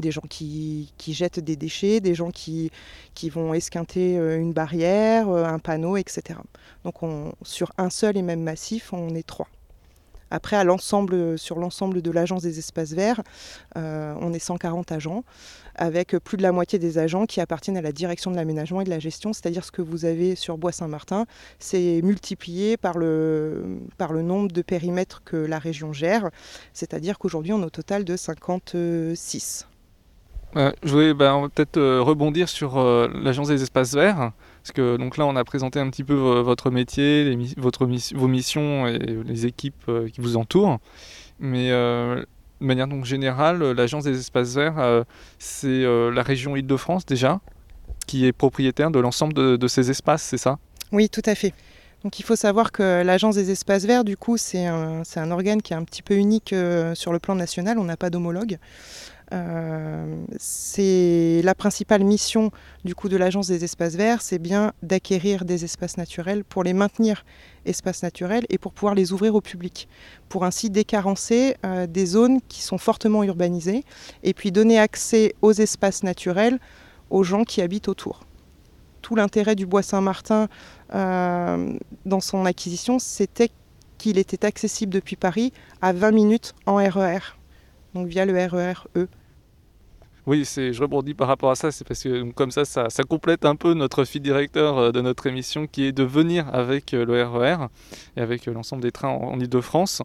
des 0.00 0.10
gens 0.10 0.22
qui, 0.28 0.92
jettent 1.06 1.40
des 1.40 1.56
déchets, 1.56 2.00
des 2.00 2.14
gens 2.14 2.30
qui, 2.30 2.70
qui 3.14 3.30
vont 3.30 3.54
esquinter 3.54 4.18
euh, 4.18 4.38
une 4.38 4.52
barrière, 4.52 5.28
euh, 5.28 5.44
un 5.44 5.58
panneau, 5.58 5.96
etc. 5.96 6.38
Donc 6.84 7.02
on, 7.02 7.32
sur 7.42 7.72
un 7.78 7.90
seul 7.90 8.16
et 8.16 8.22
même 8.22 8.42
massif, 8.42 8.92
on 8.92 9.14
est 9.14 9.26
trois. 9.26 9.48
Après, 10.34 10.56
à 10.56 10.64
l'ensemble, 10.64 11.38
sur 11.38 11.60
l'ensemble 11.60 12.02
de 12.02 12.10
l'agence 12.10 12.42
des 12.42 12.58
espaces 12.58 12.92
verts, 12.92 13.22
euh, 13.76 14.16
on 14.20 14.32
est 14.32 14.40
140 14.40 14.90
agents, 14.90 15.22
avec 15.76 16.16
plus 16.18 16.36
de 16.36 16.42
la 16.42 16.50
moitié 16.50 16.80
des 16.80 16.98
agents 16.98 17.26
qui 17.26 17.40
appartiennent 17.40 17.76
à 17.76 17.82
la 17.82 17.92
direction 17.92 18.32
de 18.32 18.36
l'aménagement 18.36 18.80
et 18.80 18.84
de 18.84 18.90
la 18.90 18.98
gestion, 18.98 19.32
c'est-à-dire 19.32 19.64
ce 19.64 19.70
que 19.70 19.80
vous 19.82 20.06
avez 20.06 20.34
sur 20.34 20.58
Bois-Saint-Martin, 20.58 21.26
c'est 21.60 22.00
multiplié 22.02 22.76
par 22.76 22.98
le, 22.98 23.78
par 23.96 24.12
le 24.12 24.22
nombre 24.22 24.50
de 24.50 24.62
périmètres 24.62 25.22
que 25.24 25.36
la 25.36 25.60
région 25.60 25.92
gère, 25.92 26.30
c'est-à-dire 26.72 27.18
qu'aujourd'hui 27.18 27.52
on 27.52 27.62
est 27.62 27.66
au 27.66 27.70
total 27.70 28.04
de 28.04 28.16
56 28.16 29.68
je 30.54 30.90
voulais 30.90 31.14
bah, 31.14 31.40
peut-être 31.52 31.76
euh, 31.76 32.00
rebondir 32.00 32.48
sur 32.48 32.78
euh, 32.78 33.08
l'agence 33.14 33.48
des 33.48 33.62
espaces 33.62 33.94
verts, 33.94 34.32
parce 34.62 34.72
que 34.72 34.96
donc 34.96 35.16
là 35.16 35.26
on 35.26 35.36
a 35.36 35.44
présenté 35.44 35.80
un 35.80 35.90
petit 35.90 36.04
peu 36.04 36.14
votre 36.14 36.70
métier, 36.70 37.36
votre 37.56 37.86
vos 37.86 38.28
missions 38.28 38.86
et 38.86 38.98
les 38.98 39.46
équipes 39.46 39.84
euh, 39.88 40.08
qui 40.08 40.20
vous 40.20 40.36
entourent, 40.36 40.78
mais 41.40 41.70
de 41.70 42.26
manière 42.60 42.86
donc 42.86 43.04
générale, 43.04 43.62
l'agence 43.72 44.04
des 44.04 44.18
espaces 44.18 44.54
verts, 44.54 45.04
c'est 45.38 45.82
la 45.84 46.22
région 46.22 46.56
Île-de-France 46.56 47.04
déjà 47.04 47.40
qui 48.06 48.26
est 48.26 48.32
propriétaire 48.32 48.90
de 48.90 49.00
l'ensemble 49.00 49.32
de, 49.32 49.56
de, 49.56 49.66
ces 49.66 49.90
espaces, 49.90 50.22
c'est 50.22 50.36
ça? 50.36 50.58
Oui, 50.92 51.08
tout 51.08 51.22
à 51.24 51.34
fait. 51.34 51.54
Donc 52.04 52.18
il 52.18 52.22
faut 52.22 52.36
savoir 52.36 52.70
que 52.70 53.02
l'agence 53.02 53.36
des 53.36 53.50
espaces 53.50 53.86
verts, 53.86 54.04
du 54.04 54.18
coup, 54.18 54.36
c'est 54.36 54.66
un, 54.66 55.02
un, 55.16 55.30
organe 55.30 55.62
qui 55.62 55.72
est 55.72 55.76
un 55.76 55.84
petit 55.84 56.02
peu 56.02 56.14
unique 56.14 56.54
sur 56.94 57.14
le 57.14 57.18
plan 57.18 57.34
national. 57.34 57.78
On 57.78 57.84
n'a 57.84 57.96
pas 57.96 58.10
d'homologue. 58.10 58.58
Euh, 59.32 60.24
c'est 60.36 61.40
la 61.42 61.54
principale 61.54 62.04
mission 62.04 62.50
du 62.84 62.94
coup 62.94 63.08
de 63.08 63.16
l'agence 63.16 63.48
des 63.48 63.64
espaces 63.64 63.94
verts, 63.94 64.20
c'est 64.20 64.38
bien 64.38 64.72
d'acquérir 64.82 65.44
des 65.44 65.64
espaces 65.64 65.96
naturels 65.96 66.44
pour 66.44 66.62
les 66.62 66.74
maintenir 66.74 67.24
espaces 67.64 68.02
naturels 68.02 68.44
et 68.50 68.58
pour 68.58 68.72
pouvoir 68.72 68.94
les 68.94 69.12
ouvrir 69.12 69.34
au 69.34 69.40
public, 69.40 69.88
pour 70.28 70.44
ainsi 70.44 70.68
décarencer 70.68 71.56
euh, 71.64 71.86
des 71.86 72.06
zones 72.06 72.40
qui 72.48 72.62
sont 72.62 72.78
fortement 72.78 73.24
urbanisées 73.24 73.84
et 74.22 74.34
puis 74.34 74.52
donner 74.52 74.78
accès 74.78 75.34
aux 75.40 75.52
espaces 75.52 76.02
naturels 76.02 76.58
aux 77.10 77.22
gens 77.22 77.44
qui 77.44 77.62
habitent 77.62 77.88
autour. 77.88 78.24
Tout 79.00 79.14
l'intérêt 79.16 79.54
du 79.54 79.66
bois 79.66 79.82
Saint-Martin 79.82 80.48
euh, 80.94 81.72
dans 82.04 82.20
son 82.20 82.44
acquisition, 82.46 82.98
c'était 82.98 83.50
qu'il 83.98 84.18
était 84.18 84.44
accessible 84.44 84.92
depuis 84.92 85.16
Paris 85.16 85.52
à 85.80 85.92
20 85.92 86.10
minutes 86.10 86.54
en 86.66 86.76
RER, 86.76 87.18
e 87.18 87.43
donc 87.94 88.08
via 88.08 88.26
le 88.26 88.34
RER 88.34 88.74
E. 88.96 89.08
Oui, 90.26 90.46
c'est, 90.46 90.72
je 90.72 90.80
rebondis 90.80 91.12
par 91.12 91.28
rapport 91.28 91.50
à 91.50 91.54
ça, 91.54 91.70
c'est 91.70 91.86
parce 91.86 92.02
que 92.02 92.32
comme 92.32 92.50
ça, 92.50 92.64
ça, 92.64 92.88
complète 93.06 93.44
un 93.44 93.56
peu 93.56 93.74
notre 93.74 94.04
fil 94.04 94.22
directeur 94.22 94.78
euh, 94.78 94.90
de 94.90 95.02
notre 95.02 95.26
émission 95.26 95.66
qui 95.66 95.84
est 95.84 95.92
de 95.92 96.02
venir 96.02 96.48
avec 96.54 96.94
euh, 96.94 97.04
le 97.04 97.22
RER 97.22 97.64
e 97.64 97.68
et 98.16 98.22
avec 98.22 98.48
euh, 98.48 98.54
l'ensemble 98.54 98.82
des 98.82 98.90
trains 98.90 99.10
en, 99.10 99.38
Ile-de-France. 99.38 100.00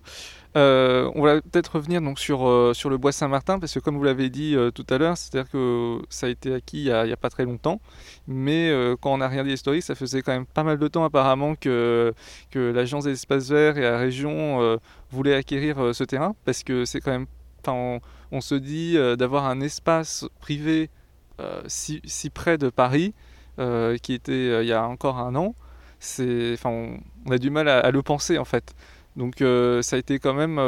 on 0.56 1.22
va 1.24 1.40
peut-être 1.42 1.76
revenir 1.78 2.02
donc 2.02 2.20
sur, 2.20 2.40
sur 2.76 2.90
le 2.90 2.98
Bois 2.98 3.14
Saint-Martin, 3.14 3.60
parce 3.60 3.74
que 3.74 3.80
comme 3.80 3.96
vous 3.96 4.04
l'avez 4.04 4.30
dit 4.30 4.58
tout 4.76 4.86
à 4.90 4.98
l'heure, 4.98 5.18
c'est-à-dire 5.18 5.50
que 5.50 6.02
ça 6.10 6.26
a 6.26 6.30
été 6.30 6.54
acquis 6.54 6.84
il 6.86 7.04
n'y 7.06 7.14
a, 7.14 7.18
pas 7.18 7.30
très 7.30 7.46
longtemps, 7.46 7.80
mais 8.28 8.74
quand 9.00 9.14
on 9.14 9.22
a 9.22 9.28
regardé 9.30 9.52
l'historique, 9.52 9.84
ça 9.84 9.96
faisait 9.96 10.22
quand 10.22 10.34
même 10.34 10.48
pas 10.48 10.64
mal 10.64 10.80
de 10.80 10.88
temps 10.90 11.06
apparemment 11.06 11.56
que, 11.56 12.14
que 12.52 12.60
l'Agence 12.60 13.06
des 13.06 13.12
espaces 13.12 13.50
verts 13.50 13.78
et 13.78 13.82
la 13.82 13.98
région 13.98 14.80
voulaient 15.12 15.36
acquérir 15.36 15.96
ce 15.96 16.04
terrain, 16.04 16.36
parce 16.46 16.64
que 16.64 16.84
c'est 16.84 17.00
quand 17.00 17.12
même 17.12 17.28
on, 17.68 18.42
se 18.42 18.56
dit 18.56 18.98
euh, 18.98 19.16
d'avoir 19.16 19.46
un 19.46 19.62
espace 19.62 20.26
privé 20.40 20.90
euh, 21.40 21.62
si, 21.68 22.02
près 22.34 22.58
de 22.58 22.70
Paris, 22.70 23.14
euh, 23.60 23.98
qui 23.98 24.14
était 24.14 24.62
il 24.64 24.68
y 24.68 24.74
a 24.74 24.88
encore 24.88 25.20
un 25.20 25.36
an, 25.36 25.56
c'est, 26.00 26.56
on, 26.66 27.00
a 27.30 27.38
du 27.38 27.50
mal 27.50 27.68
à, 27.68 27.92
le 27.92 28.02
penser 28.02 28.38
en 28.38 28.46
fait. 28.46 28.74
Donc 29.16 29.38
ça 29.84 29.96
a 29.96 30.00
été 30.00 30.20
quand 30.20 30.34
même, 30.34 30.60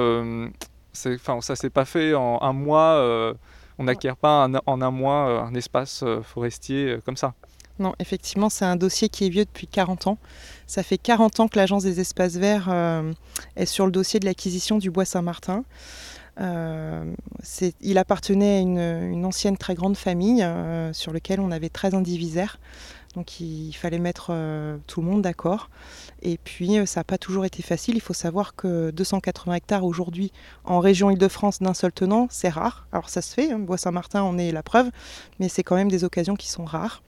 enfin 1.05 1.41
ça 1.41 1.55
s'est 1.55 1.69
pas 1.69 1.86
fait 1.86 2.13
en 2.13 2.41
un 2.41 2.53
mois. 2.53 3.36
on 3.77 3.83
n'acquiert 3.83 4.17
pas 4.17 4.48
en 4.65 4.81
un 4.81 4.91
mois 4.91 5.43
un 5.43 5.53
espace 5.53 6.03
forestier 6.24 6.98
comme 7.05 7.17
ça. 7.17 7.33
Non, 7.79 7.93
effectivement, 8.00 8.50
c'est 8.50 8.65
un 8.65 8.75
dossier 8.75 9.10
qui 9.10 9.25
est 9.25 9.29
vieux 9.29 9.45
depuis 9.45 9.67
40 9.67 10.07
ans. 10.07 10.17
Ça 10.67 10.83
fait 10.83 10.98
40 10.98 11.39
ans 11.39 11.48
que 11.48 11.57
l'Agence 11.57 11.83
des 11.83 12.00
espaces 12.00 12.36
verts 12.36 12.69
est 13.55 13.65
sur 13.65 13.86
le 13.86 13.91
dossier 13.91 14.19
de 14.19 14.25
l'acquisition 14.25 14.77
du 14.77 14.91
bois 14.91 15.05
Saint-Martin. 15.05 15.63
Euh, 16.40 17.14
il 17.82 17.98
appartenait 17.98 18.58
à 18.58 18.60
une, 18.60 19.26
ancienne 19.26 19.58
très 19.58 19.76
grande 19.76 19.98
famille 19.98 20.44
euh, 20.44 20.94
sur 20.94 21.12
laquelle 21.12 21.40
on 21.40 21.52
avait 21.52 21.70
13 21.70 21.94
indivisaires. 21.96 22.60
Donc 23.16 23.42
il 23.42 23.74
fallait 23.74 24.00
mettre 24.00 24.28
euh, 24.30 24.78
tout 24.88 25.02
le 25.02 25.08
monde 25.08 25.22
d'accord. 25.22 25.70
Et 26.22 26.38
puis 26.38 26.78
ça 26.86 27.02
n'a 27.02 27.04
pas 27.04 27.18
toujours 27.18 27.44
été 27.46 27.62
facile. 27.62 27.96
Il 27.96 28.02
faut 28.02 28.14
savoir 28.14 28.56
que 28.56 28.92
280 28.92 29.56
hectares 29.56 29.84
aujourd'hui 29.84 30.32
en 30.64 30.80
région 30.80 31.10
Île-de-France 31.10 31.60
d'un 31.62 31.74
seul 31.74 31.92
tenant, 31.92 32.28
c'est 32.30 32.50
rare. 32.50 32.88
Alors 32.94 33.10
ça 33.10 33.22
se 33.22 33.34
fait, 33.34 33.52
hein, 33.52 33.60
Bois-Saint-Martin 33.60 34.22
en 34.22 34.38
est 34.38 34.52
la 34.52 34.64
preuve, 34.64 34.90
mais 35.40 35.50
c'est 35.50 35.64
quand 35.64 35.76
même 35.76 35.92
des 35.92 36.06
occasions 36.06 36.36
qui 36.36 36.50
sont 36.50 36.64
rares. 36.64 37.04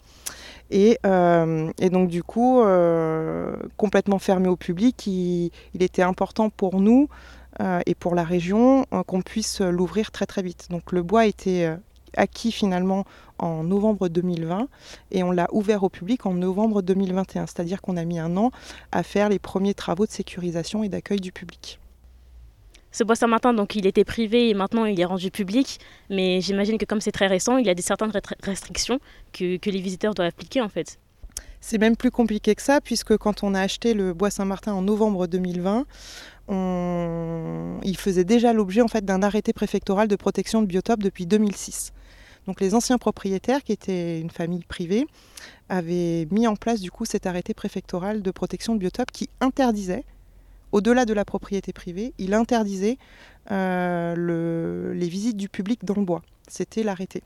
Et, 0.72 0.98
donc 1.04 2.10
du 2.10 2.24
coup, 2.24 2.64
complètement 3.78 4.18
fermé 4.18 4.48
au 4.48 4.56
public, 4.56 5.06
il 5.06 5.52
était 5.80 6.02
important 6.02 6.50
pour 6.50 6.82
nous 6.82 7.10
et 7.86 7.96
pour 7.96 8.16
la 8.16 8.24
région 8.24 8.86
euh, 8.94 9.04
qu'on 9.04 9.22
puisse 9.22 9.62
l'ouvrir 9.62 10.12
très 10.12 10.26
très 10.26 10.42
vite. 10.42 10.68
Donc 10.70 10.92
le 10.92 11.04
bois 11.04 11.22
a 11.22 11.26
été 11.26 11.68
euh, 11.68 11.76
acquis 12.16 12.52
finalement 12.52 13.06
en 13.40 13.64
novembre 13.64 14.08
2020 14.08 14.68
et 15.12 15.24
on 15.24 15.32
l'a 15.32 15.48
ouvert 15.52 15.84
au 15.84 15.90
public 15.90 16.26
en 16.26 16.34
novembre 16.34 16.82
2021, 16.82 17.46
c'est-à-dire 17.48 17.82
qu'on 17.82 17.98
a 17.98 18.06
mis 18.06 18.20
un 18.20 18.38
an 18.38 18.52
à 18.92 19.04
faire 19.04 19.30
les 19.30 19.40
premiers 19.40 19.74
travaux 19.74 20.06
de 20.06 20.12
sécurisation 20.12 20.84
et 20.84 20.90
d'accueil 20.90 21.20
du 21.20 21.32
public. 21.32 21.80
Ce 22.92 23.04
bois 23.04 23.16
Saint-Martin, 23.16 23.56
donc 23.56 23.76
il 23.76 23.88
était 23.88 24.04
privé 24.04 24.50
et 24.50 24.54
maintenant 24.54 24.86
il 24.86 25.00
est 25.00 25.06
rendu 25.06 25.32
public, 25.32 25.80
mais 26.12 26.42
j'imagine 26.42 26.78
que 26.78 26.86
comme 26.86 27.02
c'est 27.02 27.12
très 27.12 27.26
récent, 27.26 27.58
il 27.58 27.66
y 27.66 27.70
a 27.70 27.74
des 27.74 27.82
certaines 27.82 28.12
restrictions 28.44 29.00
que 29.32 29.58
les 29.70 29.82
visiteurs 29.82 30.14
doivent 30.14 30.28
appliquer 30.28 30.62
en 30.62 30.70
fait. 30.70 31.00
C'est 31.66 31.78
même 31.78 31.96
plus 31.96 32.12
compliqué 32.12 32.56
que 32.56 32.62
ça, 32.62 32.82
puisque 32.82 33.16
quand 33.16 33.42
on 33.42 33.54
a 33.54 33.62
acheté 33.62 33.94
le 33.94 34.14
bois 34.14 34.30
Saint-Martin 34.30 34.74
en 34.74 34.82
novembre 34.82 35.28
2020, 35.28 35.86
il 36.50 37.98
faisait 37.98 38.26
déjà 38.26 38.52
l'objet 38.52 38.82
en 38.82 38.90
fait, 38.90 39.06
d'un 39.06 39.24
arrêté 39.24 39.54
préfectoral 39.54 40.10
de 40.10 40.16
protection 40.18 40.62
de 40.62 40.68
biotope 40.68 41.02
depuis 41.02 41.26
2006. 41.26 41.94
Donc 42.48 42.60
les 42.60 42.76
anciens 42.76 42.98
propriétaires, 42.98 43.64
qui 43.64 43.72
étaient 43.72 44.20
une 44.20 44.30
famille 44.30 44.66
privée, 44.68 45.08
avaient 45.70 46.28
mis 46.32 46.48
en 46.48 46.58
place 46.58 46.82
du 46.82 46.92
coup 46.92 47.06
cet 47.06 47.28
arrêté 47.28 47.54
préfectoral 47.54 48.22
de 48.22 48.32
protection 48.32 48.74
de 48.76 48.80
biotope 48.80 49.12
qui 49.12 49.30
interdisait, 49.40 50.04
au-delà 50.74 51.06
de 51.06 51.14
la 51.14 51.24
propriété 51.24 51.72
privée, 51.72 52.12
il 52.18 52.34
interdisait 52.34 52.98
euh, 53.52 54.94
les 54.94 55.08
visites 55.08 55.38
du 55.38 55.48
public 55.48 55.86
dans 55.86 55.96
le 55.96 56.04
bois. 56.04 56.24
C'était 56.50 56.84
l'arrêté. 56.84 57.24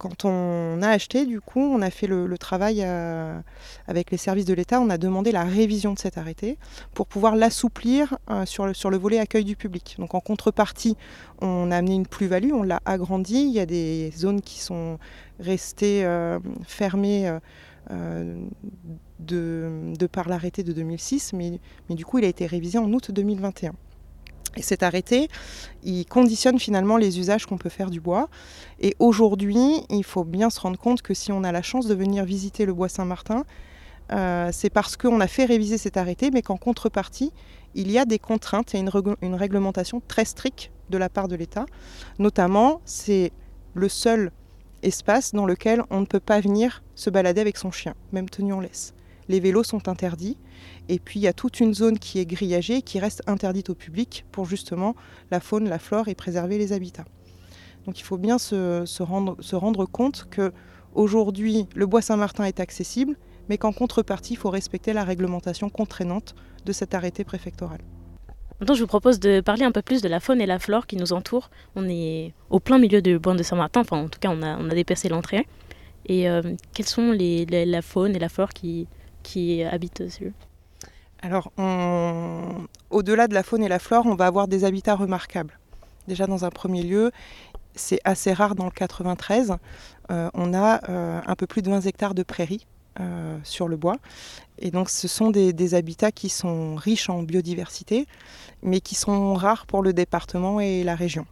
Quand 0.00 0.24
on 0.24 0.80
a 0.80 0.88
acheté, 0.88 1.26
du 1.26 1.42
coup, 1.42 1.60
on 1.60 1.82
a 1.82 1.90
fait 1.90 2.06
le, 2.06 2.38
travail 2.38 2.82
euh, 2.82 3.38
avec 3.86 4.10
les 4.10 4.16
services 4.16 4.46
de 4.46 4.54
l'État, 4.54 4.80
on 4.80 4.88
a 4.88 4.96
demandé 4.96 5.30
la 5.30 5.44
révision 5.44 5.92
de 5.92 5.98
cet 5.98 6.16
arrêté 6.16 6.56
pour 6.94 7.06
pouvoir 7.06 7.36
l'assouplir 7.36 8.16
euh, 8.30 8.46
sur, 8.46 8.64
le, 8.64 8.96
volet 8.96 9.18
accueil 9.18 9.44
du 9.44 9.56
public. 9.56 9.96
Donc 9.98 10.14
en 10.14 10.20
contrepartie, 10.20 10.96
on 11.42 11.70
a 11.70 11.76
amené 11.76 11.96
une 11.96 12.06
plus-value, 12.06 12.52
on 12.54 12.62
l'a 12.62 12.80
agrandi. 12.86 13.42
Il 13.42 13.52
y 13.52 13.60
a 13.60 13.66
des 13.66 14.10
zones 14.16 14.40
qui 14.40 14.60
sont 14.60 14.98
restées 15.38 16.02
euh, 16.06 16.38
fermées 16.66 17.38
de, 17.90 18.46
par 20.10 20.30
l'arrêté 20.30 20.62
de 20.62 20.72
2006, 20.72 21.34
mais, 21.34 21.60
mais 21.90 21.94
du 21.94 22.06
coup, 22.06 22.16
il 22.16 22.24
a 22.24 22.28
été 22.28 22.46
révisé 22.46 22.78
en 22.78 22.90
août 22.90 23.10
2021. 23.10 23.74
Et 24.56 24.62
cet 24.62 24.82
arrêté, 24.82 25.28
il 25.82 26.04
conditionne 26.06 26.58
finalement 26.58 26.96
les 26.96 27.18
usages 27.18 27.46
qu'on 27.46 27.58
peut 27.58 27.68
faire 27.68 27.90
du 27.90 28.00
bois. 28.00 28.28
Et 28.80 28.96
aujourd'hui, 28.98 29.82
il 29.88 30.04
faut 30.04 30.24
bien 30.24 30.50
se 30.50 30.60
rendre 30.60 30.78
compte 30.78 31.02
que 31.02 31.14
si 31.14 31.30
on 31.32 31.44
a 31.44 31.52
la 31.52 31.62
chance 31.62 31.86
de 31.86 31.94
venir 31.94 32.24
visiter 32.24 32.66
le 32.66 32.74
bois 32.74 32.88
Saint-Martin, 32.88 33.44
euh, 34.12 34.50
c'est 34.52 34.70
parce 34.70 34.96
qu'on 34.96 35.20
a 35.20 35.28
fait 35.28 35.44
réviser 35.44 35.78
cet 35.78 35.96
arrêté, 35.96 36.30
mais 36.32 36.42
qu'en 36.42 36.56
contrepartie, 36.56 37.32
il 37.74 37.90
y 37.90 37.98
a 37.98 38.04
des 38.04 38.18
contraintes 38.18 38.74
et 38.74 38.78
une, 38.78 38.90
une 39.22 39.34
réglementation 39.34 40.02
très 40.08 40.24
stricte 40.24 40.72
de 40.90 40.98
la 40.98 41.08
part 41.08 41.28
de 41.28 41.36
l'État. 41.36 41.66
Notamment, 42.18 42.80
c'est 42.84 43.32
le 43.74 43.88
seul 43.88 44.32
espace 44.82 45.32
dans 45.32 45.46
lequel 45.46 45.82
on 45.90 46.00
ne 46.00 46.06
peut 46.06 46.20
pas 46.20 46.40
venir 46.40 46.82
se 46.94 47.10
balader 47.10 47.40
avec 47.40 47.56
son 47.56 47.70
chien, 47.70 47.94
même 48.12 48.28
tenu 48.28 48.52
en 48.52 48.60
laisse. 48.60 48.94
Les 49.28 49.38
vélos 49.38 49.62
sont 49.62 49.88
interdits. 49.88 50.36
Et 50.88 50.98
puis 50.98 51.20
il 51.20 51.22
y 51.22 51.28
a 51.28 51.32
toute 51.32 51.60
une 51.60 51.74
zone 51.74 51.98
qui 51.98 52.18
est 52.18 52.26
grillagée, 52.26 52.82
qui 52.82 52.98
reste 52.98 53.22
interdite 53.26 53.70
au 53.70 53.74
public 53.74 54.24
pour 54.32 54.44
justement 54.44 54.94
la 55.30 55.40
faune, 55.40 55.68
la 55.68 55.78
flore 55.78 56.08
et 56.08 56.14
préserver 56.14 56.58
les 56.58 56.72
habitats. 56.72 57.04
Donc 57.86 57.98
il 57.98 58.02
faut 58.02 58.18
bien 58.18 58.38
se, 58.38 59.02
rendre, 59.02 59.86
compte 59.86 60.26
que 60.30 60.52
aujourd'hui 60.94 61.66
le 61.74 61.86
bois 61.86 62.02
Saint-Martin 62.02 62.44
est 62.44 62.60
accessible, 62.60 63.16
mais 63.48 63.58
qu'en 63.58 63.72
contrepartie, 63.72 64.34
il 64.34 64.36
faut 64.36 64.50
respecter 64.50 64.92
la 64.92 65.04
réglementation 65.04 65.70
contraignante 65.70 66.34
de 66.64 66.72
cet 66.72 66.94
arrêté 66.94 67.24
préfectoral. 67.24 67.80
Maintenant, 68.60 68.74
je 68.74 68.82
vous 68.82 68.86
propose 68.86 69.18
de 69.18 69.40
parler 69.40 69.64
un 69.64 69.72
peu 69.72 69.80
plus 69.80 70.02
de 70.02 70.08
la 70.08 70.20
faune 70.20 70.40
et 70.40 70.46
la 70.46 70.58
flore 70.58 70.86
qui 70.86 70.96
nous 70.96 71.14
entourent. 71.14 71.50
On 71.76 71.88
est 71.88 72.34
au 72.50 72.60
plein 72.60 72.78
milieu 72.78 73.00
du 73.00 73.18
bois 73.18 73.34
de 73.34 73.42
Saint-Martin, 73.42 73.80
enfin 73.80 73.96
en 73.96 74.08
tout 74.08 74.20
cas 74.20 74.28
on 74.30 74.42
a, 74.42 74.58
on 74.58 74.68
dépassé 74.68 75.08
l'entrée. 75.08 75.46
Et 76.06 76.28
euh, 76.28 76.42
quelles 76.74 76.88
sont 76.88 77.12
les, 77.12 77.46
la 77.46 77.82
faune 77.82 78.14
et 78.14 78.18
la 78.18 78.28
flore 78.28 78.50
qui, 78.50 78.86
qui 79.22 79.62
habitent 79.62 80.02
dessus 80.02 80.32
alors, 81.22 81.52
au-delà 82.90 83.28
de 83.28 83.34
la 83.34 83.42
faune 83.42 83.62
et 83.62 83.68
la 83.68 83.78
flore, 83.78 84.06
on 84.06 84.14
va 84.14 84.26
avoir 84.26 84.48
des 84.48 84.64
habitats 84.64 84.94
remarquables. 84.94 85.58
Déjà, 86.08 86.26
dans 86.26 86.44
un 86.44 86.50
premier 86.50 86.82
lieu, 86.82 87.12
c'est 87.74 88.00
assez 88.04 88.32
rare 88.32 88.54
dans 88.54 88.64
le 88.64 88.70
93. 88.70 89.56
Euh, 90.10 90.30
on 90.34 90.54
a 90.54 90.88
euh, 90.88 91.20
un 91.26 91.36
peu 91.36 91.46
plus 91.46 91.62
de 91.62 91.70
20 91.70 91.86
hectares 91.86 92.14
de 92.14 92.22
prairies 92.22 92.66
euh, 93.00 93.38
sur 93.44 93.68
le 93.68 93.76
bois. 93.76 93.96
Et 94.58 94.70
donc, 94.70 94.90
ce 94.90 95.08
sont 95.08 95.30
des, 95.30 95.74
habitats 95.74 96.12
qui 96.12 96.28
sont 96.28 96.74
riches 96.74 97.08
en 97.08 97.22
biodiversité, 97.22 98.06
mais 98.62 98.80
qui 98.80 98.94
sont 98.94 99.34
rares 99.34 99.66
pour 99.66 99.82
le 99.82 99.92
département 99.92 100.60
et 100.60 100.84
la 100.84 100.94
région. 100.94 101.26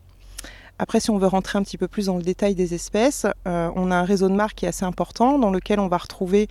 Après, 0.79 1.01
si 1.01 1.11
on 1.11 1.19
veut 1.19 1.27
rentrer 1.27 1.59
un 1.59 1.63
petit 1.63 1.77
peu 1.77 1.89
plus 1.89 2.07
dans 2.07 2.17
le 2.17 2.23
détail 2.23 2.55
des 2.55 2.73
espèces, 2.73 3.27
on 3.45 3.91
a 3.91 3.97
un 3.97 4.05
réseau 4.05 4.29
de 4.29 4.35
marques 4.35 4.59
qui 4.59 4.65
est 4.65 4.69
assez 4.69 4.85
important, 4.85 5.37
dans 5.37 5.51
lequel 5.51 5.81
on 5.81 5.89
va 5.89 5.97
retrouver 5.97 6.49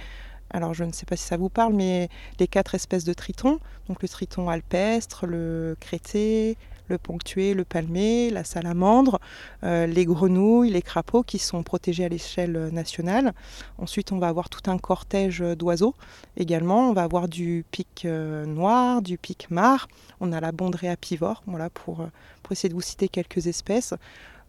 alors 0.52 0.74
je 0.74 0.84
ne 0.84 0.92
sais 0.92 1.06
pas 1.06 1.16
si 1.16 1.24
ça 1.24 1.38
vous 1.38 1.50
parle, 1.50 1.74
mais 1.74 2.10
les 2.40 2.48
quatre 2.48 2.76
espèces 2.76 3.04
de 3.04 3.14
tritons, 3.14 3.60
donc 3.88 4.02
le 4.02 4.08
triton 4.08 4.50
alpestre, 4.50 5.26
le 5.26 5.76
crété, 5.80 6.58
le 6.88 6.98
ponctué, 6.98 7.54
le 7.54 7.66
palmé, 7.66 8.30
la 8.30 8.44
salamandre, 8.44 9.20
euh, 9.64 9.88
les 9.88 10.06
grenouilles, 10.06 10.70
les 10.70 10.82
crapauds 10.82 11.24
qui 11.24 11.40
sont 11.40 11.64
protégés 11.64 12.06
à 12.06 12.10
l'échelle 12.10 12.70
nationale. 12.72 13.34
Ensuite, 13.78 14.12
on 14.12 14.20
va 14.20 14.28
avoir 14.28 14.50
tout 14.50 14.70
un 14.70 14.78
cortège 14.78 15.40
d'oiseaux 15.40 15.96
également. 16.38 16.90
On 16.90 16.94
va 16.94 17.04
avoir 17.04 17.28
du 17.28 17.66
pic 17.72 18.04
euh, 18.06 18.46
noir, 18.46 19.02
du 19.02 19.18
pic 19.18 19.50
mar. 19.52 19.88
On 20.20 20.32
a 20.32 20.40
la 20.40 20.52
bondrée 20.52 20.90
apivore, 20.90 21.44
voilà, 21.48 21.66
euh, 21.66 21.70
pour 21.70 22.52
essayer 22.52 22.70
de 22.70 22.74
vous 22.74 22.82
citer 22.82 23.10
quelques 23.10 23.48
espèces. 23.48 23.94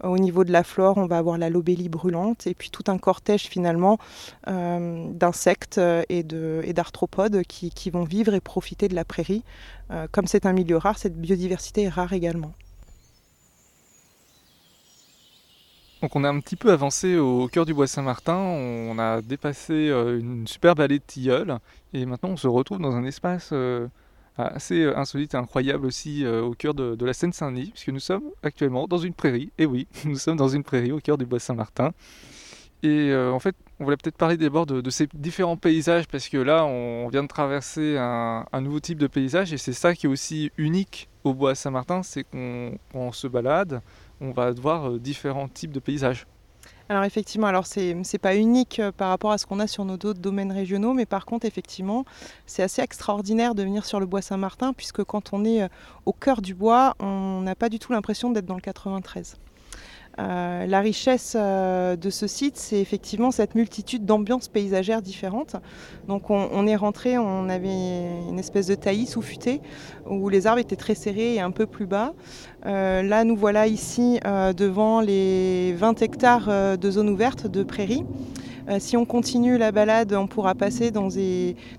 Au 0.05 0.17
niveau 0.17 0.45
de 0.45 0.53
la 0.53 0.63
flore, 0.63 0.97
on 0.97 1.07
va 1.07 1.19
avoir 1.19 1.39
la 1.39 1.51
lobélie 1.51 1.89
brûlante 1.89 2.47
et 2.47 2.55
puis 2.55 2.71
tout 2.71 2.85
un 2.87 2.99
cortège 2.99 3.43
finalement 3.43 3.99
euh, 4.47 5.09
d'insectes 5.11 5.79
euh, 5.79 6.05
et 6.09 6.23
d'arthropodes 6.73 7.43
qui, 7.43 7.91
vont 7.91 8.05
vivre 8.05 8.35
et 8.35 8.41
profiter 8.41 8.87
de 8.87 8.95
la 8.95 9.05
prairie. 9.05 9.43
Euh, 9.91 10.07
comme 10.13 10.27
c'est 10.27 10.47
un 10.47 10.53
milieu 10.53 10.77
rare, 10.77 10.99
cette 10.99 11.17
biodiversité 11.17 11.85
est 11.85 11.89
rare 11.89 12.13
également. 12.13 12.53
Donc 16.01 16.15
on 16.15 16.23
a 16.23 16.29
un 16.29 16.39
petit 16.39 16.55
peu 16.55 16.71
avancé 16.71 17.17
au 17.17 17.49
cœur 17.49 17.67
du 17.67 17.75
bois 17.75 17.89
Saint-Martin, 17.89 18.37
on 18.37 19.01
a 19.01 19.21
dépassé 19.21 19.89
une 19.89 20.47
superbe 20.47 20.79
allée 20.79 21.01
de 21.01 21.05
tilleuls 21.05 21.59
et 21.93 22.07
maintenant 22.07 22.29
on 22.29 22.37
se 22.37 22.47
retrouve 22.47 22.79
dans 22.79 22.95
un 22.95 23.03
espace 23.03 23.53
assez 24.39 24.85
insolite 24.85 25.35
et 25.35 25.37
incroyable 25.37 25.87
aussi 25.87 26.27
au 26.27 26.53
cœur 26.53 26.75
de, 26.75 27.05
la 27.05 27.13
Seine-Saint-Denis, 27.13 27.71
puisque 27.71 27.89
nous 27.89 28.01
sommes 28.01 28.25
actuellement 28.43 28.87
dans 28.87 28.99
une 28.99 29.15
prairie. 29.15 29.51
Et 29.59 29.67
oui, 29.67 29.87
nous 30.05 30.17
sommes 30.17 30.37
dans 30.37 30.49
une 30.49 30.65
prairie 30.65 30.93
au 30.93 31.01
cœur 31.01 31.19
du 31.19 31.27
Bois 31.27 31.41
Saint-Martin. 31.41 31.93
Et 32.83 33.11
euh, 33.11 33.33
en 33.33 33.41
fait, 33.41 33.57
on 33.81 33.85
voulait 33.85 33.97
peut-être 33.97 34.17
parler 34.17 34.37
d'abord 34.37 34.65
de, 34.67 34.91
ces 34.91 35.09
différents 35.13 35.57
paysages, 35.57 36.07
parce 36.07 36.29
que 36.29 36.37
là, 36.37 36.65
on 36.65 37.09
vient 37.09 37.25
de 37.25 37.29
traverser 37.29 37.97
un, 37.99 38.45
nouveau 38.61 38.79
type 38.79 38.99
de 38.99 39.09
paysage, 39.09 39.53
et 39.53 39.59
c'est 39.59 39.73
ça 39.73 39.95
qui 39.95 40.07
est 40.07 40.09
aussi 40.09 40.53
unique 40.57 41.09
au 41.25 41.35
bois 41.35 41.55
Saint-Martin, 41.55 42.03
c'est 42.03 42.25
qu'on 42.25 43.13
se 43.13 43.27
balade, 43.27 43.83
on 44.21 44.31
va 44.31 44.53
voir 44.53 44.91
euh, 44.91 44.99
différents 44.99 45.49
types 45.49 45.73
de 45.73 45.81
paysages. 45.81 46.27
Alors 46.91 47.05
effectivement, 47.05 47.47
alors 47.47 47.67
c'est 47.67 48.19
pas 48.21 48.35
unique 48.35 48.81
euh, 48.81 48.93
par 48.93 49.11
rapport 49.11 49.31
à 49.33 49.39
ce 49.39 49.45
qu'on 49.47 49.61
a 49.61 49.67
sur 49.67 49.85
nos 49.85 49.95
autres 49.95 50.21
domaines 50.21 50.53
régionaux, 50.53 50.95
mais 50.95 51.05
par 51.05 51.27
contre 51.27 51.45
effectivement, 51.47 52.05
c'est 52.47 52.63
assez 52.63 52.81
extraordinaire 52.81 53.55
de 53.55 53.63
venir 53.63 53.85
sur 53.85 54.01
le 54.01 54.07
bois 54.07 54.23
Saint-Martin, 54.23 54.73
puisque 54.73 55.05
quand 55.05 55.35
on 55.35 55.45
est 55.45 55.69
au 56.07 56.13
cœur 56.15 56.41
du 56.41 56.55
bois, 56.55 56.95
on 56.99 57.43
n'a 57.43 57.55
pas 57.55 57.69
du 57.69 57.79
tout 57.79 57.93
l'impression 57.93 58.31
d'être 58.31 58.47
dans 58.47 58.55
le 58.55 58.63
93. 58.63 59.37
Euh, 60.19 60.67
la 60.67 60.81
richesse 60.81 61.37
euh, 61.39 61.95
de 61.95 62.11
ce 62.11 62.27
site, 62.27 62.57
c'est 62.57 62.81
effectivement 62.81 63.31
cette 63.31 63.55
multitude 63.55 64.05
d'ambiances 64.05 64.49
paysagères 64.49 65.01
différentes. 65.01 65.57
Donc 66.09 66.31
on, 66.31 66.67
est 66.67 66.77
rentré, 66.77 67.19
on 67.19 67.49
avait 67.49 67.69
une 68.29 68.39
espèce 68.39 68.67
de 68.67 68.75
taillis 68.75 69.07
sous 69.07 69.23
futée 69.23 69.61
où 70.09 70.29
les 70.29 70.47
arbres 70.47 70.61
étaient 70.61 70.77
très 70.77 70.95
serrés 70.95 71.35
et 71.35 71.41
un 71.41 71.51
peu 71.51 71.67
plus 71.67 71.87
bas. 71.87 72.15
Euh, 72.67 73.03
là, 73.03 73.25
nous 73.25 73.37
voilà 73.37 73.67
ici 73.67 74.19
devant 74.57 75.01
les 75.01 75.73
20 75.75 76.03
hectares 76.03 76.79
de 76.79 76.91
zone 76.91 77.09
ouverte 77.09 77.47
de 77.47 77.63
prairies. 77.63 78.05
Si 78.79 78.97
on 78.97 79.05
continue 79.05 79.57
la 79.57 79.73
balade, 79.73 80.13
on 80.13 80.27
pourra 80.27 80.55
passer 80.55 80.93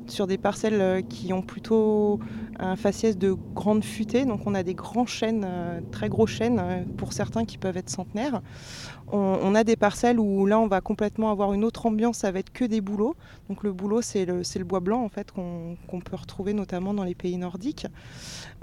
sur 0.07 0.27
des 0.27 0.37
parcelles 0.37 1.05
qui 1.07 1.33
ont 1.33 1.41
plutôt 1.41 2.19
un 2.59 2.75
faciès 2.75 3.17
de 3.17 3.35
grande 3.55 3.83
futée. 3.83 4.25
Donc 4.25 4.41
on 4.45 4.53
a 4.53 4.63
des 4.63 4.73
grands 4.73 5.05
chênes, 5.05 5.45
euh, 5.47 5.79
très 5.91 6.09
gros 6.09 6.27
chênes, 6.27 6.59
euh, 6.61 6.83
pour 6.97 7.13
certains 7.13 7.45
qui 7.45 7.57
peuvent 7.57 7.77
être 7.77 7.89
centenaires. 7.89 8.41
On, 9.11 9.55
a 9.55 9.63
des 9.63 9.75
parcelles 9.75 10.19
où 10.19 10.45
là 10.45 10.59
on 10.59 10.67
va 10.67 10.81
complètement 10.81 11.31
avoir 11.31 11.53
une 11.53 11.63
autre 11.63 11.87
ambiance, 11.87 12.19
ça 12.19 12.31
va 12.31 12.37
être 12.37 12.51
que 12.51 12.63
des 12.63 12.79
bouleaux. 12.79 13.15
Donc 13.49 13.63
le 13.63 13.73
bouleau 13.73 14.03
c'est 14.03 14.23
le, 14.23 14.63
bois 14.63 14.81
blanc 14.81 15.03
en 15.03 15.09
fait 15.09 15.31
qu'on 15.31 15.99
peut 16.05 16.15
retrouver 16.15 16.53
notamment 16.53 16.93
dans 16.93 17.03
les 17.03 17.15
pays 17.15 17.37
nordiques. 17.37 17.87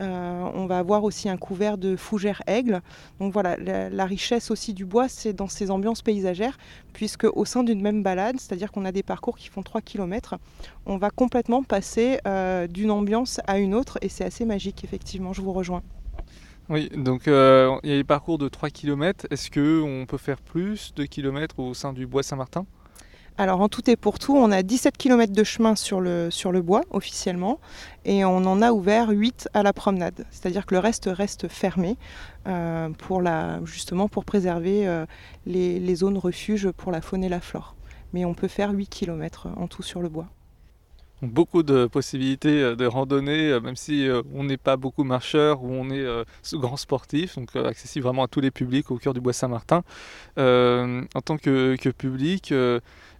Euh, 0.00 0.48
on 0.54 0.66
va 0.66 0.78
avoir 0.78 1.02
aussi 1.02 1.28
un 1.28 1.36
couvert 1.36 1.78
de 1.78 1.96
fougères 1.96 2.42
aigles. 2.46 2.80
Donc 3.18 3.32
voilà, 3.32 3.56
la, 3.56 4.04
richesse 4.04 4.52
aussi 4.52 4.72
du 4.72 4.84
bois 4.84 5.08
c'est 5.08 5.32
dans 5.32 5.48
ces 5.48 5.72
ambiances 5.72 6.02
paysagères, 6.02 6.58
puisque 6.92 7.24
au 7.24 7.44
sein 7.44 7.64
d'une 7.64 7.82
même 7.82 8.04
balade, 8.04 8.15
c'est-à-dire 8.38 8.72
qu'on 8.72 8.84
a 8.84 8.92
des 8.92 9.02
parcours 9.02 9.36
qui 9.36 9.48
font 9.48 9.62
3 9.62 9.80
km, 9.80 10.36
on 10.86 10.96
va 10.96 11.10
complètement 11.10 11.62
passer 11.62 12.18
d'une 12.68 12.90
ambiance 12.90 13.40
à 13.46 13.58
une 13.58 13.74
autre 13.74 13.98
et 14.02 14.08
c'est 14.08 14.24
assez 14.24 14.44
magique, 14.44 14.84
effectivement, 14.84 15.32
je 15.32 15.42
vous 15.42 15.52
rejoins. 15.52 15.82
Oui, 16.68 16.90
donc 16.96 17.28
euh, 17.28 17.76
il 17.84 17.90
y 17.90 17.92
a 17.92 17.96
les 17.96 18.04
parcours 18.04 18.38
de 18.38 18.48
3 18.48 18.70
km. 18.70 19.26
Est-ce 19.30 19.50
qu'on 19.50 20.04
peut 20.06 20.18
faire 20.18 20.40
plus 20.40 20.92
de 20.94 21.04
kilomètres 21.04 21.58
au 21.60 21.74
sein 21.74 21.92
du 21.92 22.06
bois 22.06 22.24
Saint-Martin? 22.24 22.66
Alors 23.38 23.60
en 23.60 23.68
tout 23.68 23.88
et 23.88 23.96
pour 23.96 24.18
tout, 24.18 24.34
on 24.34 24.50
a 24.50 24.62
17 24.62 24.96
km 24.96 25.32
de 25.32 25.44
chemin 25.44 25.76
sur 25.76 26.00
le, 26.00 26.30
sur 26.30 26.52
le 26.52 26.62
bois 26.62 26.80
officiellement 26.90 27.60
et 28.06 28.24
on 28.24 28.38
en 28.38 28.62
a 28.62 28.72
ouvert 28.72 29.10
8 29.10 29.50
à 29.52 29.62
la 29.62 29.74
promenade. 29.74 30.24
C'est-à-dire 30.30 30.64
que 30.64 30.74
le 30.74 30.80
reste 30.80 31.08
reste 31.12 31.46
fermé 31.46 31.98
euh, 32.48 32.88
pour 32.88 33.20
la, 33.20 33.60
justement 33.64 34.08
pour 34.08 34.24
préserver 34.24 34.88
euh, 34.88 35.04
les, 35.44 35.78
les, 35.78 35.94
zones 35.94 36.16
refuges 36.16 36.70
pour 36.70 36.90
la 36.90 37.02
faune 37.02 37.22
et 37.22 37.28
la 37.28 37.40
flore. 37.40 37.75
Mais 38.12 38.24
on 38.24 38.34
peut 38.34 38.48
faire 38.48 38.70
8 38.70 38.88
km 38.88 39.48
en 39.56 39.66
tout 39.68 39.82
sur 39.82 40.00
le 40.00 40.08
bois. 40.08 40.28
Beaucoup 41.22 41.62
de 41.62 41.86
possibilités 41.86 42.62
euh, 42.62 42.76
de 42.76 42.84
randonnée, 42.84 43.50
euh, 43.50 43.58
même 43.58 43.74
si 43.74 44.06
euh, 44.06 44.20
on 44.34 44.44
n'est 44.44 44.58
pas 44.58 44.76
beaucoup 44.76 45.02
marcheur 45.02 45.64
ou 45.64 45.72
on 45.72 45.88
est 45.88 46.04
grand 46.52 46.76
sportif, 46.76 47.36
donc 47.36 47.56
accessible 47.56 48.04
vraiment 48.04 48.24
à 48.24 48.28
tous 48.28 48.40
les 48.40 48.50
publics 48.50 48.90
au 48.90 48.98
cœur 48.98 49.14
du 49.14 49.20
Bois 49.22 49.32
Saint-Martin. 49.32 49.82
en 50.36 51.20
tant 51.24 51.38
que, 51.38 51.76
public, 51.92 52.52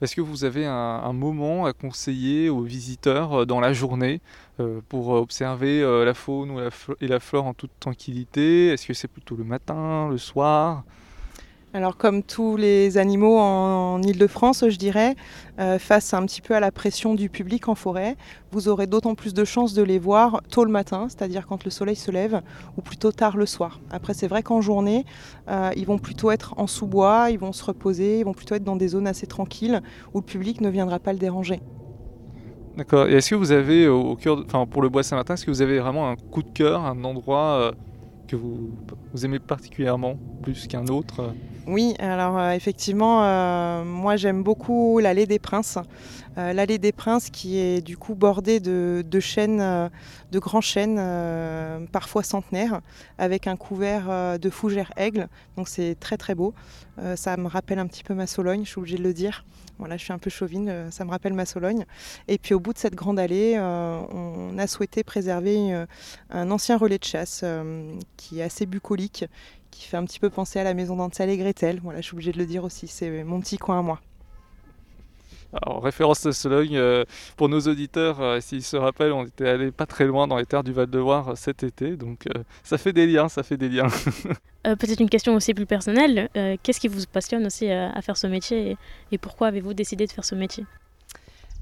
est-ce 0.03 0.15
que 0.15 0.21
vous 0.21 0.45
avez 0.45 0.67
un, 0.67 1.13
moment 1.13 1.65
à 1.65 1.73
conseiller 1.73 2.51
aux 2.51 2.63
visiteurs 2.63 3.47
dans 3.47 3.61
la 3.61 3.73
journée 3.73 4.21
pour 4.89 5.09
observer 5.11 5.81
la 6.05 6.15
faune 6.15 6.71
et 7.01 7.09
la 7.09 7.21
flore 7.21 7.47
en 7.47 7.55
toute 7.55 7.71
tranquillité? 7.81 8.69
Est-ce 8.69 8.87
que 8.87 8.95
c'est 8.95 9.09
plutôt 9.09 9.37
le 9.37 9.45
matin, 9.45 10.09
le 10.11 10.19
soir? 10.19 10.85
Alors 11.77 11.99
comme 11.99 12.23
tous 12.23 12.57
les 12.57 12.97
animaux 12.97 13.39
en, 13.39 14.01
Ile-de-France, 14.03 14.65
je 14.67 14.77
dirais, 14.77 15.15
euh, 15.59 15.79
face 15.79 16.15
un 16.15 16.25
petit 16.25 16.41
peu 16.41 16.55
à 16.55 16.61
la 16.61 16.71
pression 16.71 17.15
du 17.15 17.29
public 17.29 17.69
en 17.69 17.75
forêt, 17.75 18.17
vous 18.51 18.69
aurez 18.69 18.87
d'autant 18.87 19.15
plus 19.15 19.35
de 19.35 19.45
chances 19.45 19.75
de 19.75 19.83
les 19.83 19.99
voir 19.99 20.41
tôt 20.49 20.65
le 20.65 20.71
matin, 20.71 21.07
c'est-à-dire 21.09 21.47
quand 21.47 21.65
le 21.65 21.71
soleil 21.71 21.97
se 21.97 22.11
lève, 22.11 22.41
ou 22.79 22.81
plutôt 22.81 23.13
tard 23.13 23.37
le 23.37 23.45
soir. 23.45 23.81
Après 23.91 24.15
c'est 24.15 24.27
vrai 24.27 24.43
qu'en 24.43 24.63
journée, 24.63 25.05
euh, 25.51 25.71
ils 25.77 25.85
vont 25.85 25.99
plutôt 25.99 26.31
être 26.31 26.55
en 26.57 26.67
sous-bois, 26.67 27.29
ils 27.31 27.39
vont 27.39 27.53
se 27.53 27.63
reposer, 27.63 28.21
ils 28.21 28.25
vont 28.25 28.33
plutôt 28.33 28.55
être 28.55 28.65
dans 28.65 28.77
des 28.77 28.89
zones 28.89 29.07
assez 29.07 29.27
tranquilles 29.27 29.83
où 30.15 30.21
le 30.21 30.25
public 30.25 30.63
ne 30.63 30.71
viendra 30.71 30.99
pas 30.99 31.13
le 31.13 31.19
déranger. 31.19 31.61
D'accord. 32.79 33.07
Et 33.07 33.15
est-ce 33.15 33.31
que 33.31 33.35
vous 33.35 33.53
avez 33.53 33.87
au 33.87 34.17
cœur, 34.17 34.43
enfin 34.47 34.65
pour 34.65 34.81
le 34.81 34.89
bois 34.89 35.03
Saint-Martin, 35.03 35.35
est-ce 35.35 35.45
que 35.45 35.51
vous 35.51 35.63
avez 35.63 35.79
vraiment 35.79 36.09
un 36.09 36.17
coup 36.17 36.43
de 36.43 36.51
cœur, 36.51 36.87
un 36.87 37.05
endroit 37.05 37.59
euh, 37.61 37.73
que 38.29 38.37
vous 38.37 38.71
aimez 39.25 39.39
particulièrement 39.39 40.19
plus 40.43 40.67
qu'un 40.67 40.87
autre 40.87 41.35
Oui, 41.69 41.97
alors 41.99 42.39
euh, 42.39 42.53
effectivement, 42.53 43.25
euh, 43.25 43.83
moi 43.83 44.15
j'aime 44.15 44.45
beaucoup 44.45 45.01
l'allée 45.01 45.27
des 45.27 45.41
Princes. 45.41 45.79
Euh, 46.39 46.53
l'allée 46.53 46.79
des 46.79 46.93
Princes 46.93 47.29
qui 47.29 47.59
est 47.59 47.81
du 47.81 47.97
coup 47.97 48.15
bordée 48.15 48.61
de, 48.61 49.05
de 49.05 49.21
chênes, 49.21 49.91
de 50.31 50.39
grands 50.39 50.61
chênes, 50.61 51.01
parfois 51.91 52.23
centenaires, 52.23 52.83
avec 53.19 53.49
un 53.49 53.57
couvert 53.57 54.39
de 54.39 54.51
fougères 54.51 54.93
aigles. 54.97 55.29
Donc 55.57 55.69
c'est 55.69 55.97
très 55.99 56.17
très 56.17 56.37
beau. 56.37 56.55
ça 57.17 57.37
me 57.37 57.49
rappelle 57.49 57.81
un 57.81 57.87
petit 57.87 58.05
peu 58.05 58.15
ma 58.15 58.29
Sologne, 58.29 58.65
je 58.65 58.71
suis 58.71 58.79
obligée 58.79 58.99
de 58.99 59.03
le 59.03 59.15
dire. 59.15 59.45
Voilà, 59.79 59.97
je 59.99 60.05
suis 60.05 60.13
un 60.13 60.19
peu 60.19 60.31
chauvine, 60.31 60.91
ça 60.91 61.05
me 61.05 61.11
rappelle 61.11 61.35
ma 61.35 61.47
Sologne. 61.47 61.85
Et 62.29 62.39
puis 62.39 62.55
au 62.55 62.61
bout 62.61 62.75
de 62.75 62.79
cette 62.79 62.95
grande 62.95 63.19
allée, 63.19 63.59
on 63.59 64.57
a 64.59 64.67
souhaité 64.67 65.05
préserver 65.05 65.85
un 66.31 66.51
ancien 66.51 66.77
relais 66.77 66.99
de 66.99 67.05
chasse 67.05 67.45
qui 68.17 68.41
est 68.41 68.43
assez 68.43 68.67
bucolique, 68.67 69.25
qui 69.71 69.85
fait 69.85 69.97
un 69.97 70.05
petit 70.05 70.21
peu 70.21 70.31
penser 70.31 70.59
à 70.59 70.65
la 70.65 70.75
maison 70.75 70.97
d'Ansel 70.97 71.31
et 71.31 71.37
Gretel. 71.37 71.81
Voilà, 71.83 72.01
je 72.01 72.07
suis 72.07 72.15
obligée 72.15 72.33
de 72.33 72.39
le 72.39 72.47
dire 72.47 72.65
aussi, 72.65 72.89
c'est 72.89 73.25
mon 73.25 73.41
petit 73.41 73.59
coin 73.59 73.79
à 73.79 73.83
moi. 73.83 74.01
En 75.65 75.79
référence 75.79 76.27
à 76.27 76.33
Sologne, 76.33 76.79
pour 77.37 77.49
nos 77.49 77.61
auditeurs, 77.61 78.43
s'ils 78.43 78.65
se 78.65 78.77
rappellent, 78.77 79.13
on 79.13 79.25
était 79.25 79.49
allé 79.49 79.71
pas 79.71 79.87
très 79.87 80.05
loin 80.05 80.27
dans 80.27 80.37
les 80.37 80.45
terres 80.45 80.65
du 80.65 80.73
Val-de-Loire 80.73 81.33
cet 81.37 81.63
été, 81.63 81.97
donc 81.97 82.25
ça 82.63 82.77
fait 82.79 82.93
des 82.93 83.07
liens, 83.07 83.29
ça 83.29 83.43
fait 83.43 83.57
des 83.57 83.69
liens. 83.69 83.87
Euh, 84.67 84.75
peut-être 84.75 85.01
une 85.01 85.09
question 85.09 85.35
aussi 85.35 85.55
plus 85.55 85.67
personnelle. 85.67 86.29
Euh, 86.37 86.57
qu'est-ce 86.63 86.81
qui 86.81 86.89
vous 86.89 87.01
passionne 87.11 87.47
aussi 87.47 87.71
euh, 87.71 87.89
à 87.93 88.03
faire 88.03 88.17
ce 88.17 88.27
métier 88.27 88.77
et, 89.13 89.19
pourquoi 89.19 89.49
avez-vous 89.49 89.75
décidé 89.75 90.07
de 90.07 90.13
faire 90.13 90.25
ce 90.25 90.35
métier? 90.35 90.65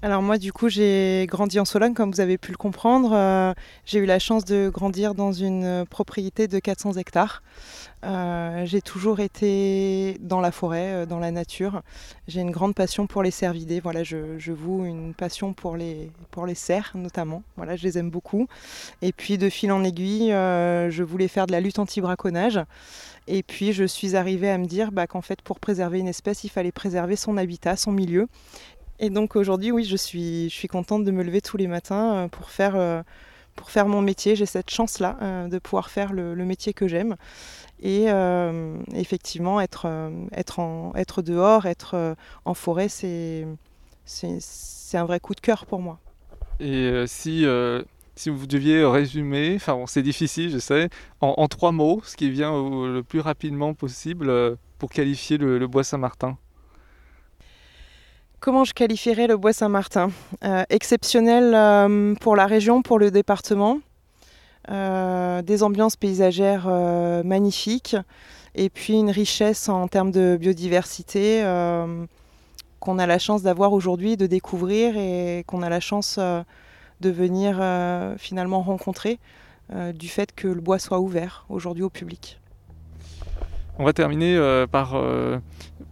Alors 0.04 0.20
moi 0.20 0.36
du 0.36 0.52
coup 0.52 0.68
j'ai 0.68 1.24
grandi 1.30 1.58
en 1.58 1.64
Sologne 1.64 1.94
comme 1.94 2.12
vous 2.12 2.20
avez 2.20 2.36
pu 2.36 2.50
le 2.50 2.58
comprendre. 2.58 3.54
j'ai 3.86 3.98
eu 3.98 4.04
la 4.04 4.18
chance 4.18 4.44
de 4.44 4.68
grandir 4.68 5.14
dans 5.14 5.32
une 5.32 5.86
propriété 5.88 6.46
de 6.46 6.58
400 6.58 6.92
hectares. 6.98 7.42
Euh, 8.04 8.66
j'ai 8.66 8.82
toujours 8.82 9.20
été 9.20 10.18
dans 10.20 10.40
la 10.40 10.52
forêt, 10.52 10.92
euh, 10.92 11.06
dans 11.06 11.18
la 11.18 11.30
nature. 11.30 11.82
J'ai 12.28 12.42
une 12.42 12.50
grande 12.50 12.74
passion 12.74 13.06
pour 13.06 13.22
les 13.22 13.30
cervidés. 13.30 13.80
Voilà, 13.80 14.02
je, 14.02 14.52
voue 14.52 14.84
une 14.84 15.14
passion 15.14 15.54
pour 15.54 15.76
les, 15.76 16.10
pour 16.30 16.44
les 16.44 16.54
cerfs 16.54 16.92
notamment. 16.94 17.42
Voilà, 17.56 17.76
je 17.76 17.84
les 17.84 17.96
aime 17.96 18.10
beaucoup. 18.10 18.46
Et 19.00 19.12
puis 19.12 19.38
de 19.38 19.48
fil 19.48 19.72
en 19.72 19.82
aiguille, 19.84 20.32
euh, 20.32 20.90
je 20.90 21.02
voulais 21.02 21.28
faire 21.28 21.46
de 21.46 21.52
la 21.52 21.60
lutte 21.60 21.78
anti-braconnage. 21.78 22.60
Et 23.26 23.42
puis 23.42 23.72
je 23.72 23.84
suis 23.84 24.16
arrivée 24.16 24.50
à 24.50 24.58
me 24.58 24.66
dire 24.66 24.92
bah, 24.92 25.06
qu'en 25.06 25.22
fait 25.22 25.40
pour 25.40 25.58
préserver 25.58 25.98
une 25.98 26.08
espèce, 26.08 26.44
il 26.44 26.50
fallait 26.50 26.72
préserver 26.72 27.16
son 27.16 27.38
habitat, 27.38 27.76
son 27.76 27.92
milieu. 27.92 28.28
Et 29.00 29.10
donc 29.10 29.36
aujourd'hui, 29.36 29.72
oui, 29.72 29.84
je 29.84 29.96
suis, 29.96 30.48
je 30.48 30.54
suis 30.54 30.68
contente 30.68 31.04
de 31.04 31.10
me 31.10 31.22
lever 31.22 31.40
tous 31.40 31.56
les 31.56 31.66
matins 31.66 32.28
pour 32.30 32.50
faire, 32.50 33.04
pour 33.56 33.70
faire 33.70 33.88
mon 33.88 34.02
métier. 34.02 34.36
J'ai 34.36 34.46
cette 34.46 34.70
chance-là 34.70 35.48
de 35.48 35.58
pouvoir 35.58 35.90
faire 35.90 36.12
le, 36.12 36.34
métier 36.44 36.72
que 36.72 36.86
j'aime 36.86 37.16
et 37.84 38.06
euh, 38.08 38.78
effectivement 38.94 39.60
être, 39.60 39.86
euh, 39.86 40.10
être, 40.32 40.58
en, 40.58 40.92
être 40.94 41.22
dehors, 41.22 41.66
être 41.66 41.94
euh, 41.94 42.14
en 42.44 42.54
forêt, 42.54 42.88
c'est, 42.88 43.46
c'est, 44.04 44.96
un 44.96 45.04
vrai 45.04 45.20
coup 45.20 45.34
de 45.34 45.40
cœur 45.40 45.66
pour 45.66 45.80
moi. 45.80 45.98
Et 46.60 47.04
si, 47.08 47.44
si 48.14 48.30
vous 48.30 48.46
deviez 48.46 48.84
résumer, 48.84 49.54
enfin 49.56 49.76
c'est 49.86 50.02
difficile 50.02 50.50
je 50.50 50.58
sais, 50.58 50.88
en, 51.20 51.48
trois 51.48 51.72
mots, 51.72 52.00
ce 52.04 52.16
qui 52.16 52.30
vient 52.30 52.52
le 52.52 53.02
plus 53.02 53.18
rapidement 53.18 53.74
possible 53.74 54.56
pour 54.78 54.90
qualifier 54.90 55.36
le, 55.36 55.66
bois 55.66 55.82
Saint-Martin 55.82 56.38
Comment 58.44 58.64
je 58.64 58.74
qualifierais 58.74 59.26
le 59.26 59.38
bois 59.38 59.54
Saint-Martin 59.54 60.10
Exceptionnel 60.68 62.14
pour 62.20 62.36
la 62.36 62.44
région, 62.44 62.82
pour 62.82 62.98
le 62.98 63.10
département. 63.10 63.78
Euh, 64.70 65.40
des 65.40 65.62
ambiances 65.62 65.96
paysagères 65.96 66.66
euh, 66.68 67.22
magnifiques 67.22 67.96
et 68.54 68.68
puis 68.68 68.98
une 68.98 69.08
richesse 69.08 69.70
en 69.70 69.88
termes 69.88 70.10
de 70.10 70.36
biodiversité 70.38 71.42
euh, 71.42 72.04
qu'on 72.80 72.98
a 72.98 73.06
la 73.06 73.18
chance 73.18 73.42
d'avoir 73.42 73.72
aujourd'hui, 73.72 74.18
de 74.18 74.26
découvrir 74.26 74.98
et 74.98 75.42
qu'on 75.46 75.62
a 75.62 75.70
la 75.70 75.80
chance 75.80 76.18
de 76.18 77.10
venir 77.10 77.62
finalement 78.18 78.60
rencontrer 78.60 79.18
du 79.94 80.08
fait 80.08 80.34
que 80.34 80.48
le 80.48 80.60
bois 80.60 80.78
soit 80.78 81.00
ouvert 81.00 81.46
aujourd'hui 81.48 81.82
au 81.82 81.88
public. 81.88 82.38
On 83.78 83.84
va 83.84 83.94
terminer 83.94 84.66
par, 84.70 84.94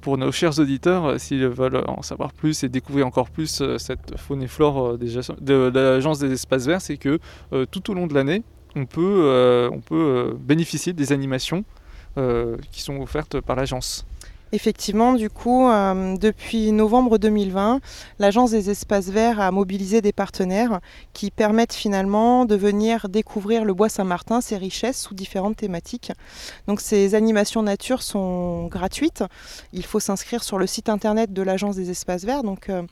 pour 0.02 0.18
nos 0.18 0.32
chers 0.32 0.58
auditeurs, 0.58 1.18
s'ils 1.18 1.46
veulent 1.46 1.82
en 1.86 2.02
savoir 2.02 2.32
plus 2.32 2.62
et 2.64 2.68
découvrir 2.68 3.06
encore 3.06 3.30
plus 3.30 3.62
cette 3.78 4.18
faune 4.18 4.42
et 4.42 4.48
flore 4.48 4.98
de, 4.98 5.70
l'Agence 5.72 6.18
des 6.18 6.32
espaces 6.32 6.66
verts, 6.66 6.82
c'est 6.82 6.98
que 6.98 7.18
tout 7.70 7.90
au 7.90 7.94
long 7.94 8.06
de 8.06 8.12
l'année, 8.12 8.42
on 8.76 8.84
peut, 8.84 9.70
on 9.72 9.80
peut 9.80 10.36
bénéficier 10.38 10.92
des 10.92 11.12
animations 11.12 11.64
qui 12.16 12.82
sont 12.82 13.00
offertes 13.00 13.40
par 13.40 13.56
l'agence. 13.56 14.04
Effectivement, 14.54 15.14
du 15.14 15.30
coup, 15.30 15.66
euh, 15.66 16.14
depuis 16.18 16.72
novembre 16.72 17.16
2020, 17.16 17.80
l'Agence 18.18 18.50
des 18.50 18.68
espaces 18.68 19.08
verts 19.08 19.40
a 19.40 19.50
mobilisé 19.50 20.02
des 20.02 20.12
partenaires 20.12 20.80
qui 21.14 21.30
permettent 21.30 21.72
finalement 21.72 22.44
de 22.44 22.54
venir 22.54 23.08
découvrir 23.08 23.64
le 23.64 23.72
bois 23.72 23.88
Saint-Martin, 23.88 24.42
ses 24.42 24.58
richesses 24.58 25.00
sous 25.00 25.14
différentes 25.14 25.56
thématiques. 25.56 26.12
Donc 26.68 26.82
ces 26.82 27.14
animations 27.14 27.62
nature 27.62 28.02
sont 28.02 28.66
gratuites. 28.66 29.24
Il 29.72 29.86
faut 29.86 30.00
s'inscrire 30.00 30.44
sur 30.44 30.58
le 30.58 30.66
site 30.66 30.90
internet 30.90 31.32
de 31.32 31.40
l'Agence 31.40 31.76
des 31.76 31.90
espaces 31.90 32.24
verts, 32.24 32.42
euh, 32.68 32.82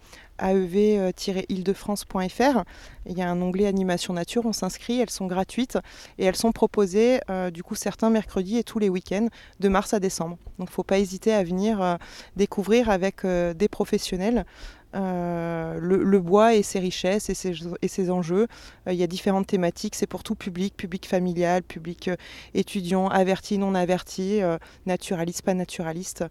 aev-ile-de-france.fr. 0.40 2.64
Il 3.06 3.18
y 3.18 3.22
a 3.22 3.30
un 3.30 3.40
onglet 3.40 3.66
animation 3.66 4.14
nature, 4.14 4.46
on 4.46 4.52
s'inscrit, 4.52 5.00
elles 5.00 5.10
sont 5.10 5.26
gratuites 5.26 5.78
et 6.18 6.24
elles 6.24 6.36
sont 6.36 6.52
proposées 6.52 7.20
euh, 7.30 7.50
du 7.50 7.62
coup 7.62 7.74
certains 7.74 8.10
mercredis 8.10 8.58
et 8.58 8.64
tous 8.64 8.78
les 8.78 8.88
week-ends 8.88 9.28
de 9.60 9.68
mars 9.68 9.94
à 9.94 10.00
décembre. 10.00 10.38
Donc 10.58 10.68
il 10.68 10.72
ne 10.72 10.74
faut 10.74 10.82
pas 10.82 10.98
hésiter 10.98 11.32
à 11.32 11.42
venir 11.42 11.82
euh, 11.82 11.96
découvrir 12.36 12.90
avec 12.90 13.24
euh, 13.24 13.54
des 13.54 13.68
professionnels 13.68 14.44
le, 14.92 16.18
bois 16.18 16.54
et 16.54 16.62
ses 16.62 16.78
richesses 16.78 17.30
et 17.30 17.34
ses, 17.34 17.52
et 17.82 17.88
ses 17.88 18.10
enjeux. 18.10 18.46
il 18.86 18.94
y 18.94 19.02
a 19.02 19.06
différentes 19.06 19.46
thématiques, 19.46 19.94
c'est 19.94 20.06
pour 20.06 20.22
tout 20.22 20.34
public, 20.34 20.76
public 20.76 21.06
familial, 21.06 21.62
public 21.62 22.10
étudiant, 22.54 23.08
averti, 23.08 23.58
non 23.58 23.74
averti, 23.74 24.40
naturaliste, 24.86 25.42
pas 25.42 25.54
naturaliste. 25.54 26.24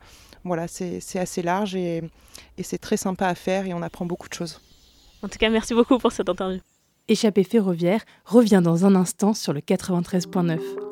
Voilà, 0.43 0.67
c'est 0.67 1.19
assez 1.19 1.41
large 1.41 1.75
et, 1.75 2.01
et 2.57 2.63
c'est 2.63 2.77
très 2.77 2.97
sympa 2.97 3.27
à 3.27 3.35
faire 3.35 3.65
et 3.65 3.73
on 3.73 3.81
apprend 3.81 4.05
beaucoup 4.05 4.29
de 4.29 4.33
choses. 4.33 4.61
En 5.21 5.27
tout 5.27 5.37
cas, 5.37 5.49
merci 5.49 5.73
beaucoup 5.73 5.97
pour 5.97 6.11
cette 6.11 6.29
interview. 6.29 6.59
Échappée 7.07 7.43
ferroviaire 7.43 8.05
revient 8.25 8.61
dans 8.63 8.85
un 8.85 8.95
instant 8.95 9.33
sur 9.33 9.51
le 9.51 9.61
93.9. 9.61 10.88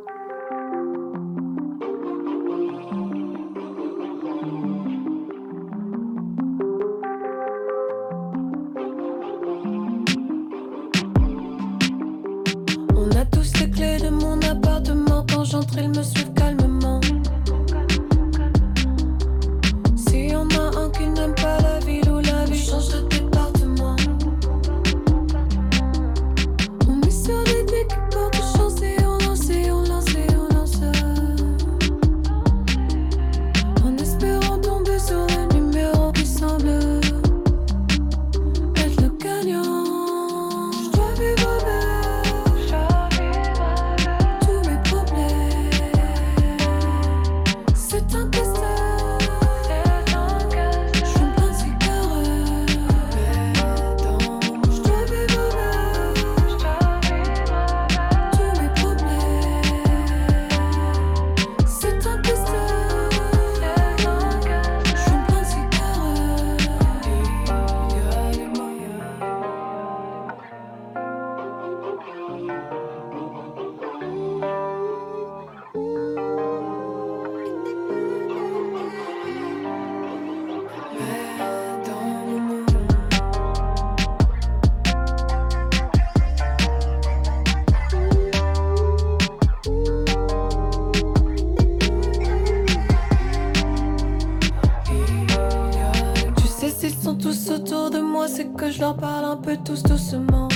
de 97.89 97.99
moi, 97.99 98.27
c'est 98.27 98.53
que 98.53 98.69
je 98.69 98.79
leur 98.79 98.95
parle 98.95 99.25
un 99.25 99.37
peu 99.37 99.57
tous 99.57 99.83
doucement. 99.83 100.47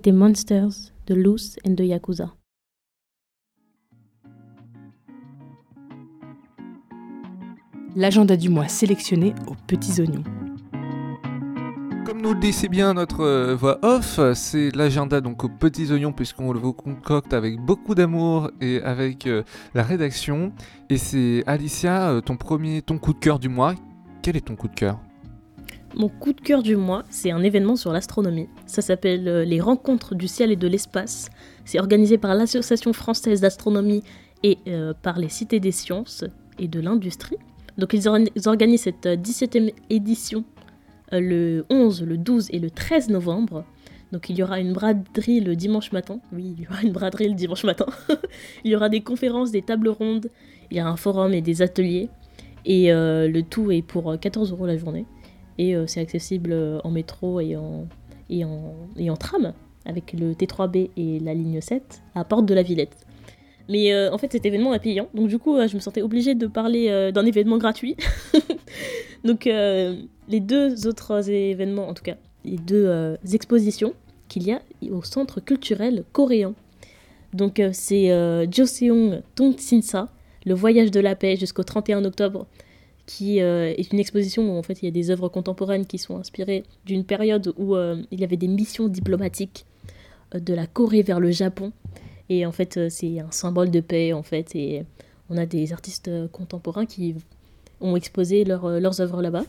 C'était 0.00 0.12
Monsters 0.12 0.94
de 1.08 1.14
Loose 1.14 1.58
and 1.68 1.72
de 1.72 1.84
Yakuza. 1.84 2.32
L'agenda 7.94 8.38
du 8.38 8.48
mois 8.48 8.66
sélectionné 8.66 9.34
aux 9.46 9.56
petits 9.66 10.00
oignons. 10.00 10.24
Comme 12.06 12.22
nous 12.22 12.32
le 12.32 12.40
dit 12.40 12.54
si 12.54 12.70
bien 12.70 12.94
notre 12.94 13.20
euh, 13.20 13.54
voix 13.54 13.78
off, 13.82 14.18
c'est 14.32 14.74
l'agenda 14.74 15.20
donc 15.20 15.44
aux 15.44 15.50
petits 15.50 15.92
oignons 15.92 16.14
puisqu'on 16.14 16.54
le 16.54 16.60
concocte 16.60 17.34
avec 17.34 17.60
beaucoup 17.60 17.94
d'amour 17.94 18.50
et 18.62 18.80
avec 18.80 19.26
euh, 19.26 19.42
la 19.74 19.82
rédaction. 19.82 20.54
Et 20.88 20.96
c'est 20.96 21.44
Alicia, 21.46 22.08
euh, 22.08 22.20
ton 22.22 22.38
premier, 22.38 22.80
ton 22.80 22.96
coup 22.96 23.12
de 23.12 23.18
cœur 23.18 23.38
du 23.38 23.50
mois. 23.50 23.74
Quel 24.22 24.38
est 24.38 24.46
ton 24.46 24.56
coup 24.56 24.68
de 24.68 24.74
cœur? 24.74 24.98
Mon 25.94 26.08
coup 26.08 26.32
de 26.32 26.40
cœur 26.40 26.62
du 26.62 26.76
mois, 26.76 27.04
c'est 27.10 27.32
un 27.32 27.42
événement 27.42 27.74
sur 27.74 27.92
l'astronomie. 27.92 28.48
Ça 28.66 28.80
s'appelle 28.80 29.26
euh, 29.26 29.44
les 29.44 29.60
Rencontres 29.60 30.14
du 30.14 30.28
ciel 30.28 30.52
et 30.52 30.56
de 30.56 30.68
l'espace. 30.68 31.30
C'est 31.64 31.80
organisé 31.80 32.16
par 32.16 32.34
l'Association 32.34 32.92
française 32.92 33.40
d'astronomie 33.40 34.04
et 34.44 34.58
euh, 34.68 34.94
par 35.02 35.18
les 35.18 35.28
cités 35.28 35.58
des 35.58 35.72
sciences 35.72 36.24
et 36.60 36.68
de 36.68 36.80
l'industrie. 36.80 37.38
Donc 37.76 37.92
ils, 37.92 38.08
organisent 38.08 38.82
cette 38.82 39.06
17e 39.06 39.72
édition 39.88 40.44
le 41.10 41.64
11, 41.70 42.04
le 42.04 42.18
12 42.18 42.48
et 42.50 42.60
le 42.60 42.70
13 42.70 43.08
novembre. 43.08 43.64
Donc 44.12 44.30
il 44.30 44.38
y 44.38 44.42
aura 44.44 44.60
une 44.60 44.72
braderie 44.72 45.40
le 45.40 45.56
dimanche 45.56 45.90
matin. 45.90 46.20
Oui, 46.32 46.54
il 46.56 46.64
y 46.64 46.68
aura 46.68 46.82
une 46.82 46.92
braderie 46.92 47.28
le 47.28 47.34
dimanche 47.34 47.64
matin. 47.64 47.86
il 48.64 48.70
y 48.70 48.76
aura 48.76 48.88
des 48.88 49.00
conférences, 49.00 49.50
des 49.50 49.62
tables 49.62 49.88
rondes, 49.88 50.30
il 50.70 50.76
y 50.76 50.80
a 50.80 50.86
un 50.86 50.96
forum 50.96 51.32
et 51.32 51.40
des 51.40 51.62
ateliers. 51.62 52.10
Et 52.64 52.92
euh, 52.92 53.26
le 53.26 53.42
tout 53.42 53.72
est 53.72 53.82
pour 53.82 54.18
14 54.20 54.52
euros 54.52 54.66
la 54.66 54.76
journée. 54.76 55.06
Et 55.60 55.74
euh, 55.74 55.86
c'est 55.86 56.00
accessible 56.00 56.52
euh, 56.52 56.80
en 56.84 56.90
métro 56.90 57.40
et 57.40 57.56
en, 57.56 57.86
et, 58.28 58.44
en, 58.44 58.74
et 58.96 59.10
en 59.10 59.16
tram 59.16 59.52
avec 59.86 60.12
le 60.12 60.32
T3B 60.32 60.90
et 60.96 61.20
la 61.20 61.34
ligne 61.34 61.60
7 61.60 62.02
à 62.14 62.24
Porte 62.24 62.46
de 62.46 62.54
la 62.54 62.62
Villette. 62.62 62.96
Mais 63.68 63.96
en 64.08 64.18
fait, 64.18 64.32
cet 64.32 64.44
événement 64.44 64.74
est 64.74 64.80
payant. 64.80 65.08
Donc, 65.14 65.28
du 65.28 65.38
coup, 65.38 65.56
je 65.64 65.76
me 65.76 65.80
sentais 65.80 66.02
obligée 66.02 66.34
de 66.34 66.48
parler 66.48 67.12
d'un 67.14 67.24
événement 67.24 67.56
gratuit. 67.56 67.96
donc, 69.24 69.44
les 69.44 70.40
deux 70.40 70.88
autres 70.88 71.30
événements, 71.30 71.88
en 71.88 71.94
tout 71.94 72.02
cas, 72.02 72.16
les 72.44 72.56
deux 72.56 72.86
euh, 72.86 73.16
expositions 73.32 73.94
qu'il 74.28 74.44
y 74.44 74.52
a 74.52 74.62
au 74.90 75.02
Centre 75.02 75.40
culturel 75.40 76.04
coréen. 76.12 76.54
Donc 77.34 77.60
euh, 77.60 77.70
c'est 77.72 78.10
euh, 78.10 78.46
Joseong 78.50 79.22
Tongsinsa, 79.34 80.08
le 80.46 80.54
voyage 80.54 80.90
de 80.90 81.00
la 81.00 81.14
paix 81.16 81.36
jusqu'au 81.36 81.62
31 81.62 82.04
octobre, 82.04 82.46
qui 83.10 83.38
est 83.38 83.92
une 83.92 83.98
exposition 83.98 84.54
où 84.54 84.56
en 84.56 84.62
fait 84.62 84.82
il 84.82 84.84
y 84.84 84.88
a 84.88 84.92
des 84.92 85.10
œuvres 85.10 85.28
contemporaines 85.28 85.84
qui 85.84 85.98
sont 85.98 86.16
inspirées 86.16 86.62
d'une 86.86 87.04
période 87.04 87.52
où 87.58 87.76
il 87.76 88.20
y 88.20 88.22
avait 88.22 88.36
des 88.36 88.46
missions 88.46 88.86
diplomatiques 88.86 89.66
de 90.32 90.54
la 90.54 90.68
Corée 90.68 91.02
vers 91.02 91.18
le 91.18 91.32
Japon. 91.32 91.72
Et 92.28 92.46
en 92.46 92.52
fait 92.52 92.88
c'est 92.88 93.18
un 93.18 93.30
symbole 93.32 93.72
de 93.72 93.80
paix 93.80 94.12
en 94.12 94.22
fait 94.22 94.54
et 94.54 94.84
on 95.28 95.36
a 95.36 95.44
des 95.44 95.72
artistes 95.72 96.08
contemporains 96.30 96.86
qui 96.86 97.16
ont 97.80 97.96
exposé 97.96 98.44
leurs 98.44 99.00
œuvres 99.00 99.22
là-bas. 99.22 99.44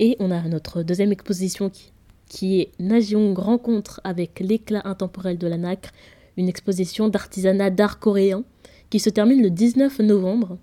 Et 0.00 0.16
on 0.18 0.32
a 0.32 0.40
notre 0.48 0.82
deuxième 0.82 1.12
exposition 1.12 1.70
qui, 1.70 1.92
qui 2.28 2.60
est 2.60 2.70
Najiong 2.78 3.34
Rencontre 3.38 4.00
avec 4.02 4.40
l'éclat 4.40 4.82
intemporel 4.84 5.36
de 5.36 5.46
la 5.46 5.58
nacre, 5.58 5.90
une 6.36 6.48
exposition 6.48 7.08
d'artisanat 7.08 7.70
d'art 7.70 7.98
coréen 7.98 8.42
qui 8.88 8.98
se 8.98 9.10
termine 9.10 9.42
le 9.42 9.50
19 9.50 10.00
novembre. 10.00 10.58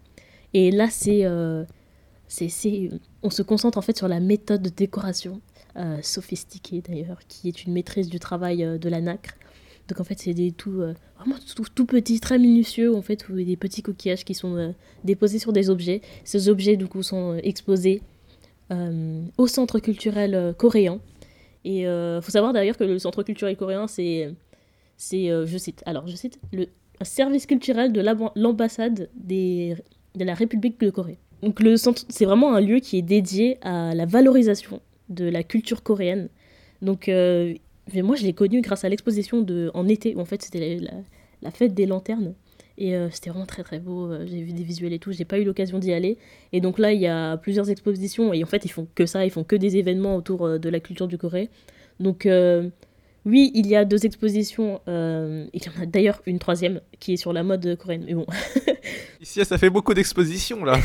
Et 0.53 0.71
là, 0.71 0.87
c'est, 0.89 1.25
euh, 1.25 1.65
on 3.23 3.29
se 3.29 3.41
concentre 3.41 3.77
en 3.77 3.81
fait 3.81 3.97
sur 3.97 4.07
la 4.07 4.19
méthode 4.19 4.61
de 4.61 4.69
décoration, 4.69 5.41
euh, 5.75 5.99
sophistiquée 6.01 6.81
d'ailleurs, 6.81 7.19
qui 7.27 7.47
est 7.47 7.63
une 7.63 7.73
maîtrise 7.73 8.09
du 8.09 8.19
travail 8.19 8.63
euh, 8.63 8.77
de 8.77 8.89
la 8.89 9.01
nacre. 9.01 9.35
Donc 9.87 10.01
en 10.01 10.03
fait, 10.03 10.19
c'est 10.19 10.33
des 10.33 10.51
tout, 10.51 10.81
vraiment 11.15 11.37
tout, 11.73 11.85
petits, 11.85 12.19
très 12.19 12.37
minutieux, 12.37 12.93
en 12.93 13.01
fait, 13.01 13.31
des 13.31 13.55
petits 13.55 13.81
coquillages 13.81 14.25
qui 14.25 14.33
sont 14.33 14.75
déposés 15.05 15.39
sur 15.39 15.53
des 15.53 15.69
objets. 15.69 16.01
Ces 16.25 16.49
objets, 16.49 16.75
du 16.75 16.87
coup, 16.87 17.03
sont 17.03 17.39
exposés 17.41 18.01
au 18.69 19.47
centre 19.47 19.79
culturel 19.79 20.53
coréen 20.57 20.99
et 21.67 21.81
il 21.81 21.85
euh, 21.85 22.21
faut 22.21 22.31
savoir 22.31 22.53
d'ailleurs 22.53 22.77
que 22.77 22.85
le 22.85 22.97
centre 22.97 23.23
culturel 23.23 23.57
coréen, 23.57 23.87
c'est, 23.87 24.33
c'est 24.95 25.29
euh, 25.29 25.45
je 25.45 25.57
cite, 25.57 25.83
alors 25.85 26.07
je 26.07 26.15
cite, 26.15 26.39
le 26.53 26.67
service 27.01 27.45
culturel 27.45 27.91
de 27.91 28.01
l'ambassade 28.35 29.09
de 29.15 29.75
la 30.15 30.33
République 30.33 30.79
de 30.79 30.89
Corée. 30.89 31.19
Donc 31.43 31.59
le 31.59 31.77
centre, 31.77 32.03
c'est 32.09 32.25
vraiment 32.25 32.55
un 32.55 32.61
lieu 32.61 32.79
qui 32.79 32.97
est 32.97 33.03
dédié 33.03 33.57
à 33.61 33.93
la 33.93 34.05
valorisation 34.05 34.81
de 35.09 35.25
la 35.25 35.43
culture 35.43 35.83
coréenne. 35.83 36.29
Donc 36.81 37.09
euh, 37.09 37.53
mais 37.93 38.01
moi 38.01 38.15
je 38.15 38.23
l'ai 38.23 38.33
connu 38.33 38.61
grâce 38.61 38.83
à 38.83 38.89
l'exposition 38.89 39.41
de 39.41 39.71
en 39.73 39.87
été 39.87 40.15
où 40.15 40.19
en 40.19 40.25
fait 40.25 40.41
c'était 40.41 40.77
la, 40.79 40.91
la, 41.41 41.51
fête 41.51 41.73
des 41.73 41.85
lanternes 41.85 42.33
et 42.77 42.93
c'était 43.11 43.29
vraiment 43.29 43.45
très 43.45 43.63
très 43.63 43.79
beau. 43.79 44.11
J'ai 44.25 44.41
vu 44.41 44.51
des 44.51 44.63
visuels 44.63 44.93
et 44.93 44.99
tout. 44.99 45.11
J'ai 45.11 45.25
pas 45.25 45.39
eu 45.39 45.43
l'occasion 45.43 45.79
d'y 45.79 45.93
aller. 45.93 46.17
Et 46.53 46.61
donc 46.61 46.77
là, 46.77 46.93
il 46.93 47.01
y 47.01 47.07
a 47.07 47.37
plusieurs 47.37 47.71
expositions. 47.71 48.33
Et 48.33 48.43
en 48.43 48.47
fait, 48.47 48.65
ils 48.65 48.71
font 48.71 48.87
que 48.93 49.07
ça. 49.07 49.25
Ils 49.25 49.31
font 49.31 49.43
que 49.43 49.55
des 49.55 49.77
événements 49.77 50.15
autour 50.15 50.59
de 50.59 50.69
la 50.69 50.79
culture 50.79 51.07
du 51.07 51.17
Corée. 51.17 51.49
Donc, 51.99 52.27
oui, 53.27 53.51
il 53.53 53.67
y 53.67 53.75
a 53.75 53.85
deux 53.85 54.05
expositions. 54.05 54.81
il 54.87 54.91
y 55.53 55.69
en 55.69 55.83
a 55.83 55.85
d'ailleurs 55.85 56.21
une 56.25 56.39
troisième 56.39 56.81
qui 56.99 57.13
est 57.13 57.17
sur 57.17 57.33
la 57.33 57.43
mode 57.43 57.77
coréenne. 57.77 58.05
Mais 58.07 58.15
bon. 58.15 58.25
Ici, 59.21 59.43
ça 59.45 59.57
fait 59.57 59.69
beaucoup 59.69 59.93
d'expositions 59.93 60.65
là. 60.65 60.79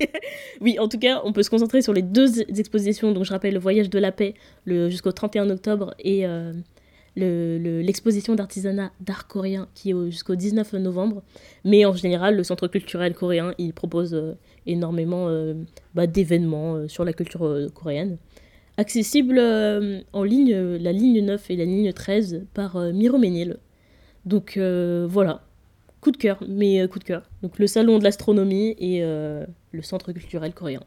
oui, 0.60 0.78
en 0.78 0.88
tout 0.88 0.98
cas, 0.98 1.22
on 1.24 1.32
peut 1.32 1.42
se 1.42 1.50
concentrer 1.50 1.80
sur 1.80 1.92
les 1.92 2.02
deux 2.02 2.40
expositions. 2.58 3.12
Donc, 3.12 3.24
je 3.24 3.30
rappelle 3.30 3.54
le 3.54 3.60
voyage 3.60 3.88
de 3.88 3.98
la 3.98 4.12
paix 4.12 4.34
jusqu'au 4.66 5.12
31 5.12 5.48
octobre 5.50 5.94
et 6.00 6.26
l'exposition 7.16 8.34
d'artisanat 8.34 8.92
d'art 9.00 9.26
coréen 9.26 9.68
qui 9.74 9.90
est 9.90 10.10
jusqu'au 10.10 10.36
19 10.36 10.74
novembre. 10.74 11.22
Mais 11.64 11.84
en 11.84 11.92
général, 11.92 12.36
le 12.36 12.44
Centre 12.44 12.68
culturel 12.68 13.14
coréen, 13.14 13.54
il 13.58 13.72
propose 13.72 14.14
euh, 14.14 14.34
énormément 14.66 15.26
euh, 15.28 15.54
bah, 15.94 16.06
d'événements 16.06 16.76
euh, 16.76 16.88
sur 16.88 17.04
la 17.04 17.12
culture 17.12 17.70
coréenne. 17.74 18.18
Accessible 18.78 19.38
en 20.12 20.22
ligne, 20.22 20.54
la 20.54 20.92
ligne 20.92 21.24
9 21.24 21.50
et 21.50 21.56
la 21.56 21.64
ligne 21.64 21.92
13 21.92 22.46
par 22.54 22.78
Miro 22.78 23.18
Ménil. 23.18 23.58
Donc 24.24 24.56
voilà, 24.56 25.42
coup 26.00 26.12
de 26.12 26.16
cœur, 26.16 26.42
mais 26.48 26.86
coup 26.88 26.98
de 26.98 27.04
cœur. 27.04 27.28
Donc 27.42 27.58
le 27.58 27.66
salon 27.66 27.98
de 27.98 28.04
l'astronomie 28.04 28.76
et 28.78 29.00
le 29.00 29.82
Centre 29.82 30.12
culturel 30.12 30.54
coréen. 30.54 30.82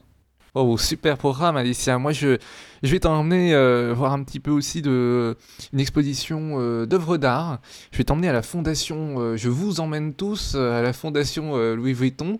Oh, 0.53 0.77
super 0.77 1.17
programme, 1.17 1.55
Alicia. 1.55 1.97
Moi, 1.97 2.11
je, 2.11 2.37
je 2.83 2.91
vais 2.91 2.99
t'emmener 2.99 3.53
euh, 3.53 3.93
voir 3.95 4.11
un 4.11 4.21
petit 4.21 4.41
peu 4.41 4.51
aussi 4.51 4.81
de, 4.81 5.37
une 5.71 5.79
exposition 5.79 6.59
euh, 6.59 6.85
d'œuvres 6.85 7.15
d'art. 7.15 7.61
Je 7.93 7.97
vais 7.97 8.03
t'emmener 8.03 8.27
à 8.27 8.33
la 8.33 8.41
fondation, 8.41 9.17
euh, 9.17 9.37
je 9.37 9.47
vous 9.47 9.79
emmène 9.79 10.13
tous 10.13 10.55
à 10.55 10.81
la 10.81 10.91
fondation 10.91 11.55
Louis 11.73 11.93
Vuitton. 11.93 12.39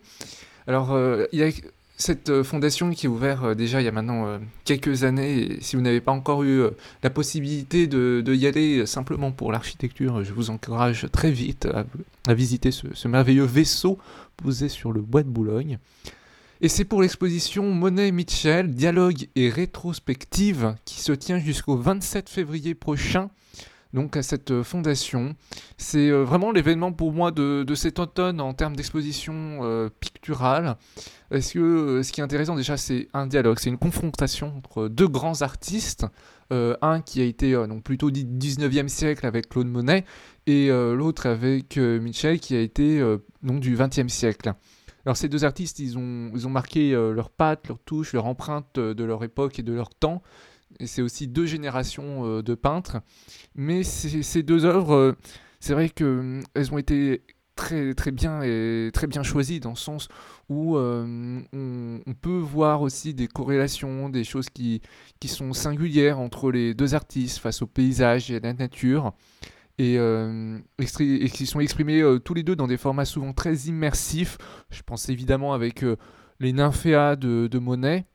Alors, 0.68 0.98
il 1.32 1.40
y 1.40 1.44
a 1.44 1.50
cette 2.02 2.44
fondation 2.44 2.90
qui 2.92 3.06
est 3.06 3.10
ouverte 3.10 3.56
déjà 3.56 3.82
il 3.82 3.86
y 3.86 3.88
a 3.88 3.92
maintenant 3.92 4.40
quelques 4.66 5.04
années. 5.04 5.58
Si 5.62 5.76
vous 5.76 5.82
n'avez 5.82 6.02
pas 6.02 6.12
encore 6.12 6.44
eu 6.44 6.64
la 7.04 7.10
possibilité 7.10 7.88
de, 7.88 8.24
y 8.34 8.48
aller 8.48 8.86
simplement 8.86 9.32
pour 9.32 9.52
l'architecture, 9.52 10.24
je 10.24 10.34
vous 10.34 10.50
encourage 10.50 11.08
très 11.12 11.32
vite 11.32 11.68
à, 11.68 11.86
à 12.28 12.34
visiter 12.34 12.72
ce, 12.72 12.88
ce 12.94 13.08
merveilleux 13.08 13.46
vaisseau 13.46 13.98
posé 14.38 14.68
sur 14.70 14.92
le 14.92 15.02
bois 15.02 15.24
de 15.24 15.30
Boulogne. 15.30 15.78
Et 16.64 16.70
c'est 16.70 16.86
pour 16.86 17.02
l'exposition 17.02 17.74
Monet-Mitchell, 17.74 18.70
dialogue 18.70 19.28
et 19.36 19.50
rétrospective 19.50 20.76
qui 20.86 21.02
se 21.02 21.12
tient 21.12 21.40
jusqu'au 21.40 21.76
27 21.76 22.30
février 22.30 22.76
prochain 22.76 23.32
donc 23.93 24.17
à 24.17 24.23
cette 24.23 24.62
fondation. 24.63 25.36
C'est 25.77 26.10
euh, 26.10 26.23
vraiment 26.23 26.51
l'événement 26.51 26.91
pour 26.91 27.12
moi 27.12 27.32
de, 27.32 27.65
cet 27.75 27.99
automne 27.99 28.41
en 28.41 28.54
termes 28.54 28.75
d'exposition 28.75 29.62
euh, 29.63 29.89
picturale. 29.99 30.77
Que 31.32 31.60
euh, 31.60 32.04
ce 32.04 32.12
qui 32.12 32.21
est 32.21 32.23
intéressant 32.23 32.56
déjà, 32.56 32.77
c'est 32.77 33.08
un 33.13 33.27
dialogue, 33.27 33.58
c'est 33.60 33.69
une 33.69 33.77
confrontation 33.77 34.54
entre 34.58 34.88
deux 34.88 35.08
grands 35.08 35.41
artistes. 35.41 36.06
un 36.51 36.99
qui 37.01 37.21
a 37.21 37.23
été 37.23 37.54
donc 37.54 37.84
plutôt 37.84 38.12
dit 38.12 38.25
19e 38.25 38.89
siècle 38.89 39.25
avec 39.25 39.47
Claude 39.47 39.67
Monet 39.67 40.04
et 40.47 40.67
l'autre 40.67 41.25
avec 41.27 41.77
Mitchell 41.77 42.41
qui 42.41 42.58
a 42.58 42.60
été 42.60 43.01
donc 43.41 43.62
du 43.62 43.77
20e 43.77 44.10
siècle. 44.10 44.54
Alors 45.06 45.17
ces 45.17 45.30
deux 45.30 45.45
artistes, 45.45 45.80
ils 45.80 45.97
ont, 45.97 46.32
ils 46.34 46.45
ont 46.47 46.49
marqué 46.49 46.91
leur 46.91 47.21
leurs 47.21 47.30
pattes, 47.30 47.67
leurs 47.67 47.80
touches, 47.80 48.13
leur 48.13 48.25
empreinte 48.25 48.77
euh, 48.77 48.93
de 48.93 49.04
leur 49.04 49.23
époque 49.23 49.60
et 49.60 49.63
de 49.63 49.73
leur 49.73 49.89
temps. 49.89 50.21
Et 50.79 50.88
c'est 50.88 51.01
aussi 51.01 51.27
deux 51.27 51.45
générations 51.45 52.25
euh, 52.25 52.41
de 52.41 52.55
peintres. 52.55 52.97
Mais 53.55 53.84
ces 53.84 54.43
deux 54.43 54.65
œuvres, 54.65 54.93
euh, 54.93 55.17
c'est 55.60 55.73
vrai 55.73 55.89
qu'elles 55.89 56.69
ont 56.71 56.77
été 56.77 57.23
très, 57.55 57.93
très 57.93 58.12
bien 58.12 58.41
et 58.41 58.89
très 58.93 59.07
bien 59.07 59.23
choisies 59.23 59.60
dans 59.60 59.71
le 59.71 59.75
sens 59.75 60.07
où 60.49 60.77
on, 60.77 62.13
peut 62.21 62.39
voir 62.39 62.81
aussi 62.81 63.13
des 63.13 63.27
corrélations, 63.27 64.10
des 64.10 64.23
choses 64.23 64.49
qui, 64.49 64.81
qui 65.19 65.27
sont 65.27 65.53
singulières 65.53 66.19
entre 66.19 66.51
les 66.51 66.73
deux 66.73 66.95
artistes 66.95 67.38
face 67.38 67.62
au 67.62 67.67
paysage 67.67 68.31
et 68.31 68.38
à 68.38 68.39
la 68.39 68.53
nature 68.53 69.13
et, 69.81 69.97
euh, 69.97 70.60
qui 71.34 71.45
sont 71.45 71.60
exprimés 71.60 72.01
euh, 72.01 72.19
tous 72.19 72.34
les 72.34 72.43
deux 72.43 72.55
dans 72.55 72.67
des 72.67 72.77
formats 72.77 73.05
souvent 73.05 73.34
très 73.34 73.55
immersifs. 73.55 74.38
Je 74.69 74.81
pense 74.84 75.10
évidemment 75.10 75.53
avec 75.53 75.84
euh, 75.84 75.97
les 76.39 76.53
nymphéas 76.53 77.15
de, 77.15 77.60
Monet, 77.60 78.05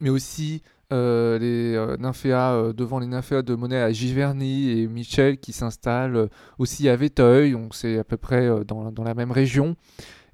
mais 0.00 0.10
aussi 0.10 0.62
les 0.90 1.96
nymphéas 1.98 2.72
devant 2.72 2.98
les 2.98 3.06
nymphéas 3.06 3.42
de 3.42 3.54
Monet 3.54 3.80
à 3.80 3.92
Giverny 3.92 4.70
et 4.70 4.88
Michel 4.88 5.38
qui 5.38 5.52
s'installent 5.52 6.28
aussi 6.58 6.88
à 6.88 6.96
Véteuil, 6.96 7.52
donc 7.52 7.74
c'est 7.74 7.98
à 7.98 8.04
peu 8.04 8.16
près 8.16 8.48
dans, 8.66 8.90
dans, 8.90 9.04
la 9.04 9.14
même 9.14 9.30
région. 9.30 9.76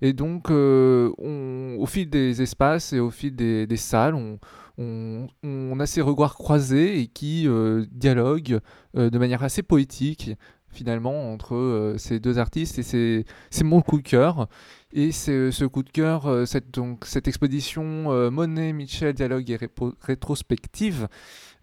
Et 0.00 0.12
donc, 0.12 0.50
au 0.50 1.86
fil 1.86 2.08
des 2.08 2.42
espaces 2.42 2.92
et 2.92 3.00
au 3.00 3.10
fil 3.10 3.34
des, 3.34 3.66
des 3.66 3.76
salles, 3.76 4.14
on, 4.14 4.38
on, 4.78 5.80
a 5.80 5.86
ces 5.86 6.00
regards 6.00 6.34
croisés 6.34 7.00
et 7.00 7.06
qui 7.06 7.46
euh, 7.46 7.84
dialoguent 7.90 8.60
euh, 8.96 9.10
de 9.10 9.18
manière 9.18 9.42
assez 9.42 9.62
poétique 9.62 10.32
finalement 10.70 11.32
entre 11.32 11.54
euh, 11.54 11.96
ces 11.98 12.18
deux 12.18 12.38
artistes 12.38 12.78
et 12.80 13.24
c'est 13.50 13.64
mon 13.64 13.80
coup 13.80 13.98
de 13.98 14.08
cœur. 14.08 14.48
Et 14.94 15.10
c'est 15.10 15.50
ce 15.50 15.64
coup 15.64 15.82
de 15.82 15.90
cœur, 15.90 16.46
cette, 16.46 16.72
donc, 16.72 17.04
cette 17.04 17.26
exposition 17.26 18.30
Monet, 18.30 18.72
Michel, 18.72 19.12
dialogue 19.12 19.50
et 19.50 19.58
rétrospective 20.00 21.08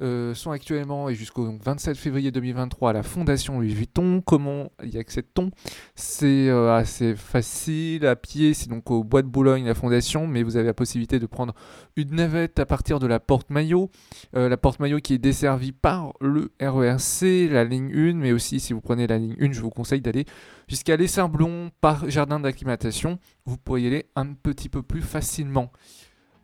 euh, 0.02 0.34
sont 0.34 0.50
actuellement 0.50 1.10
et 1.10 1.16
jusqu'au 1.16 1.48
27 1.64 1.96
février 1.96 2.32
2023 2.32 2.90
à 2.90 2.94
la 2.94 3.04
Fondation 3.04 3.60
Louis 3.60 3.74
Vuitton. 3.74 4.24
Comment 4.26 4.72
y 4.84 4.98
accède-t-on? 4.98 5.52
C'est 5.94 6.50
euh, 6.50 6.74
assez 6.74 7.16
facile 7.16 8.08
à 8.08 8.16
pied, 8.16 8.56
c'est 8.56 8.68
donc 8.68 8.90
au 8.90 9.04
Bois 9.04 9.22
de 9.22 9.28
Boulogne 9.28 9.66
la 9.66 9.76
Fondation, 9.76 10.26
mais 10.26 10.42
vous 10.42 10.58
avez 10.58 10.66
la 10.66 10.74
possibilité 10.74 11.20
de 11.20 11.28
prendre 11.28 11.54
une 11.98 12.16
navette 12.16 12.58
à 12.58 12.66
partir 12.66 12.98
de 12.98 13.06
la 13.06 13.20
Porte 13.20 13.52
Maillot. 13.52 13.92
Euh, 14.36 14.50
la 14.50 14.58
Porte 14.58 14.80
Maillot 14.80 14.98
qui 15.00 15.14
est 15.14 15.20
desservie 15.20 15.72
par 15.72 16.14
le 16.20 16.52
RERC, 16.60 17.48
la 17.52 17.64
ligne 17.64 17.92
1, 17.94 18.14
mais 18.16 18.32
aussi 18.32 18.60
si 18.60 18.74
vous 18.74 18.82
prenez 18.82 19.06
la 19.06 19.20
ligne 19.20 19.36
1, 19.40 19.52
je 19.52 19.62
vous 19.62 19.70
conseille 19.70 20.02
d'aller 20.02 20.26
jusqu'à 20.72 20.96
Les 20.96 21.08
Blon 21.30 21.70
par 21.82 22.10
jardin 22.10 22.40
d'acclimatation. 22.40 23.20
Vous 23.46 23.58
pourriez 23.58 23.88
aller 23.88 24.06
un 24.16 24.28
petit 24.28 24.70
peu 24.70 24.82
plus 24.82 25.02
facilement. 25.02 25.70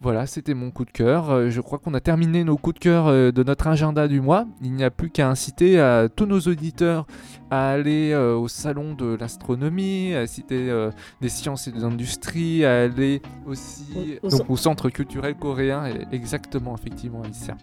Voilà, 0.02 0.28
c'était 0.28 0.54
mon 0.54 0.70
coup 0.70 0.84
de 0.84 0.92
cœur. 0.92 1.32
Euh, 1.32 1.50
je 1.50 1.62
crois 1.62 1.80
qu'on 1.80 1.94
a 1.94 2.02
terminé 2.02 2.44
nos 2.44 2.58
coups 2.58 2.76
de 2.76 2.80
cœur 2.80 3.08
euh, 3.08 3.32
de 3.32 3.42
notre 3.42 3.68
agenda 3.68 4.10
du 4.10 4.20
mois. 4.20 4.46
Il 4.62 4.74
n'y 4.74 4.84
a 4.84 4.92
plus 4.92 5.12
qu'à 5.12 5.30
inciter 5.30 5.80
à 5.80 6.10
tous 6.14 6.26
nos 6.26 6.42
auditeurs 6.42 7.08
à 7.50 7.70
aller 7.70 8.12
euh, 8.12 8.36
au 8.36 8.50
salon 8.50 8.96
de 8.96 9.16
l'astronomie, 9.18 10.14
à 10.14 10.28
citer 10.28 10.90
des 11.22 11.30
sciences 11.30 11.70
et 11.70 11.72
des 11.72 11.86
industries, 11.86 12.66
à 12.66 12.82
aller 12.82 13.22
aussi 13.46 14.20
au, 14.22 14.58
centre 14.58 14.90
culturel 14.90 15.36
coréen, 15.36 15.86
exactement, 16.12 16.76
effectivement, 16.76 17.24
Alicia. 17.24 17.56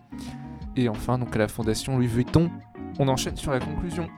Et 0.76 0.88
enfin, 0.88 1.18
donc 1.18 1.36
à 1.36 1.38
la 1.38 1.48
Fondation 1.48 1.98
Louis 1.98 2.06
Vuitton, 2.06 2.50
on 2.98 3.06
enchaîne 3.08 3.36
sur 3.36 3.52
la 3.52 3.60
conclusion. 3.60 4.08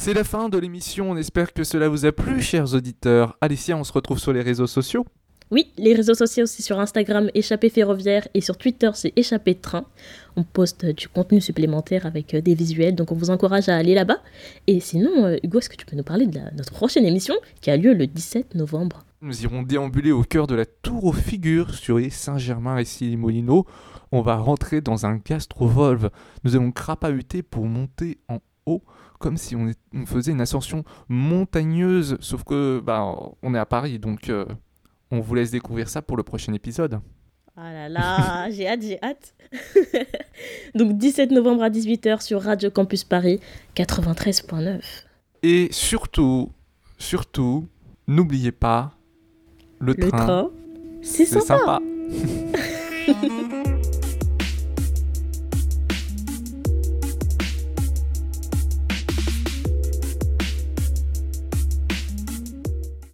C'est 0.00 0.14
la 0.14 0.24
fin 0.24 0.48
de 0.48 0.56
l'émission, 0.56 1.10
on 1.10 1.16
espère 1.18 1.52
que 1.52 1.62
cela 1.62 1.86
vous 1.90 2.06
a 2.06 2.12
plu, 2.12 2.40
chers 2.40 2.72
auditeurs. 2.72 3.36
Alicia, 3.42 3.76
on 3.76 3.84
se 3.84 3.92
retrouve 3.92 4.18
sur 4.18 4.32
les 4.32 4.40
réseaux 4.40 4.66
sociaux 4.66 5.04
oui, 5.50 5.72
les 5.78 5.94
réseaux 5.94 6.14
sociaux, 6.14 6.46
c'est 6.46 6.62
sur 6.62 6.78
Instagram 6.78 7.28
Échappée 7.34 7.70
Ferroviaire 7.70 8.28
et 8.34 8.40
sur 8.40 8.56
Twitter, 8.56 8.88
c'est 8.94 9.12
Échappée 9.16 9.56
Train. 9.56 9.84
On 10.36 10.44
poste 10.44 10.86
du 10.86 11.08
contenu 11.08 11.40
supplémentaire 11.40 12.06
avec 12.06 12.34
euh, 12.34 12.40
des 12.40 12.54
visuels, 12.54 12.94
donc 12.94 13.10
on 13.10 13.16
vous 13.16 13.30
encourage 13.30 13.68
à 13.68 13.76
aller 13.76 13.94
là-bas. 13.94 14.18
Et 14.68 14.78
sinon, 14.78 15.26
euh, 15.26 15.38
Hugo, 15.42 15.58
est-ce 15.58 15.68
que 15.68 15.74
tu 15.74 15.84
peux 15.84 15.96
nous 15.96 16.04
parler 16.04 16.28
de 16.28 16.38
notre 16.56 16.72
prochaine 16.72 17.04
émission 17.04 17.34
qui 17.60 17.72
a 17.72 17.76
lieu 17.76 17.94
le 17.94 18.06
17 18.06 18.54
novembre? 18.54 19.04
Nous 19.22 19.42
irons 19.42 19.62
déambuler 19.62 20.12
au 20.12 20.22
cœur 20.22 20.46
de 20.46 20.54
la 20.54 20.66
tour 20.66 21.04
aux 21.04 21.12
figures 21.12 21.74
sur 21.74 21.98
les 21.98 22.10
Saint-Germain 22.10 22.78
et 22.78 22.84
Silimolino. 22.84 23.66
On 24.12 24.22
va 24.22 24.36
rentrer 24.36 24.80
dans 24.80 25.04
un 25.04 25.16
gastrovolve. 25.16 26.10
Nous 26.44 26.54
allons 26.54 26.70
crapahuter 26.70 27.42
pour 27.42 27.66
monter 27.66 28.18
en 28.28 28.38
haut 28.66 28.84
comme 29.20 29.36
si 29.36 29.54
on, 29.54 29.70
faisait 30.06 30.32
une 30.32 30.40
ascension 30.40 30.82
montagneuse, 31.08 32.16
sauf 32.20 32.42
que 32.42 32.80
bah, 32.80 33.14
on 33.42 33.54
est 33.54 33.58
à 33.58 33.66
Paris, 33.66 34.00
donc 34.00 34.30
euh, 34.30 34.46
on 35.10 35.20
vous 35.20 35.34
laisse 35.34 35.50
découvrir 35.52 35.88
ça 35.88 36.02
pour 36.02 36.16
le 36.16 36.22
prochain 36.24 36.52
épisode. 36.54 37.00
Ah 37.54 37.72
là 37.72 37.88
là, 37.88 38.50
j'ai 38.50 38.66
hâte, 38.66 38.82
j'ai 38.82 38.98
hâte. 39.02 39.34
donc 40.74 40.96
17 40.96 41.30
novembre 41.32 41.62
à 41.62 41.70
18h 41.70 42.22
sur 42.22 42.42
Radio 42.42 42.70
Campus 42.70 43.04
Paris 43.04 43.40
93.9. 43.76 44.80
Et 45.42 45.68
surtout, 45.70 46.50
surtout, 46.98 47.68
n'oubliez 48.08 48.52
pas, 48.52 48.94
le, 49.80 49.92
le 49.92 50.10
train, 50.10 50.50
c'est 51.02 51.26
sympa. 51.26 51.78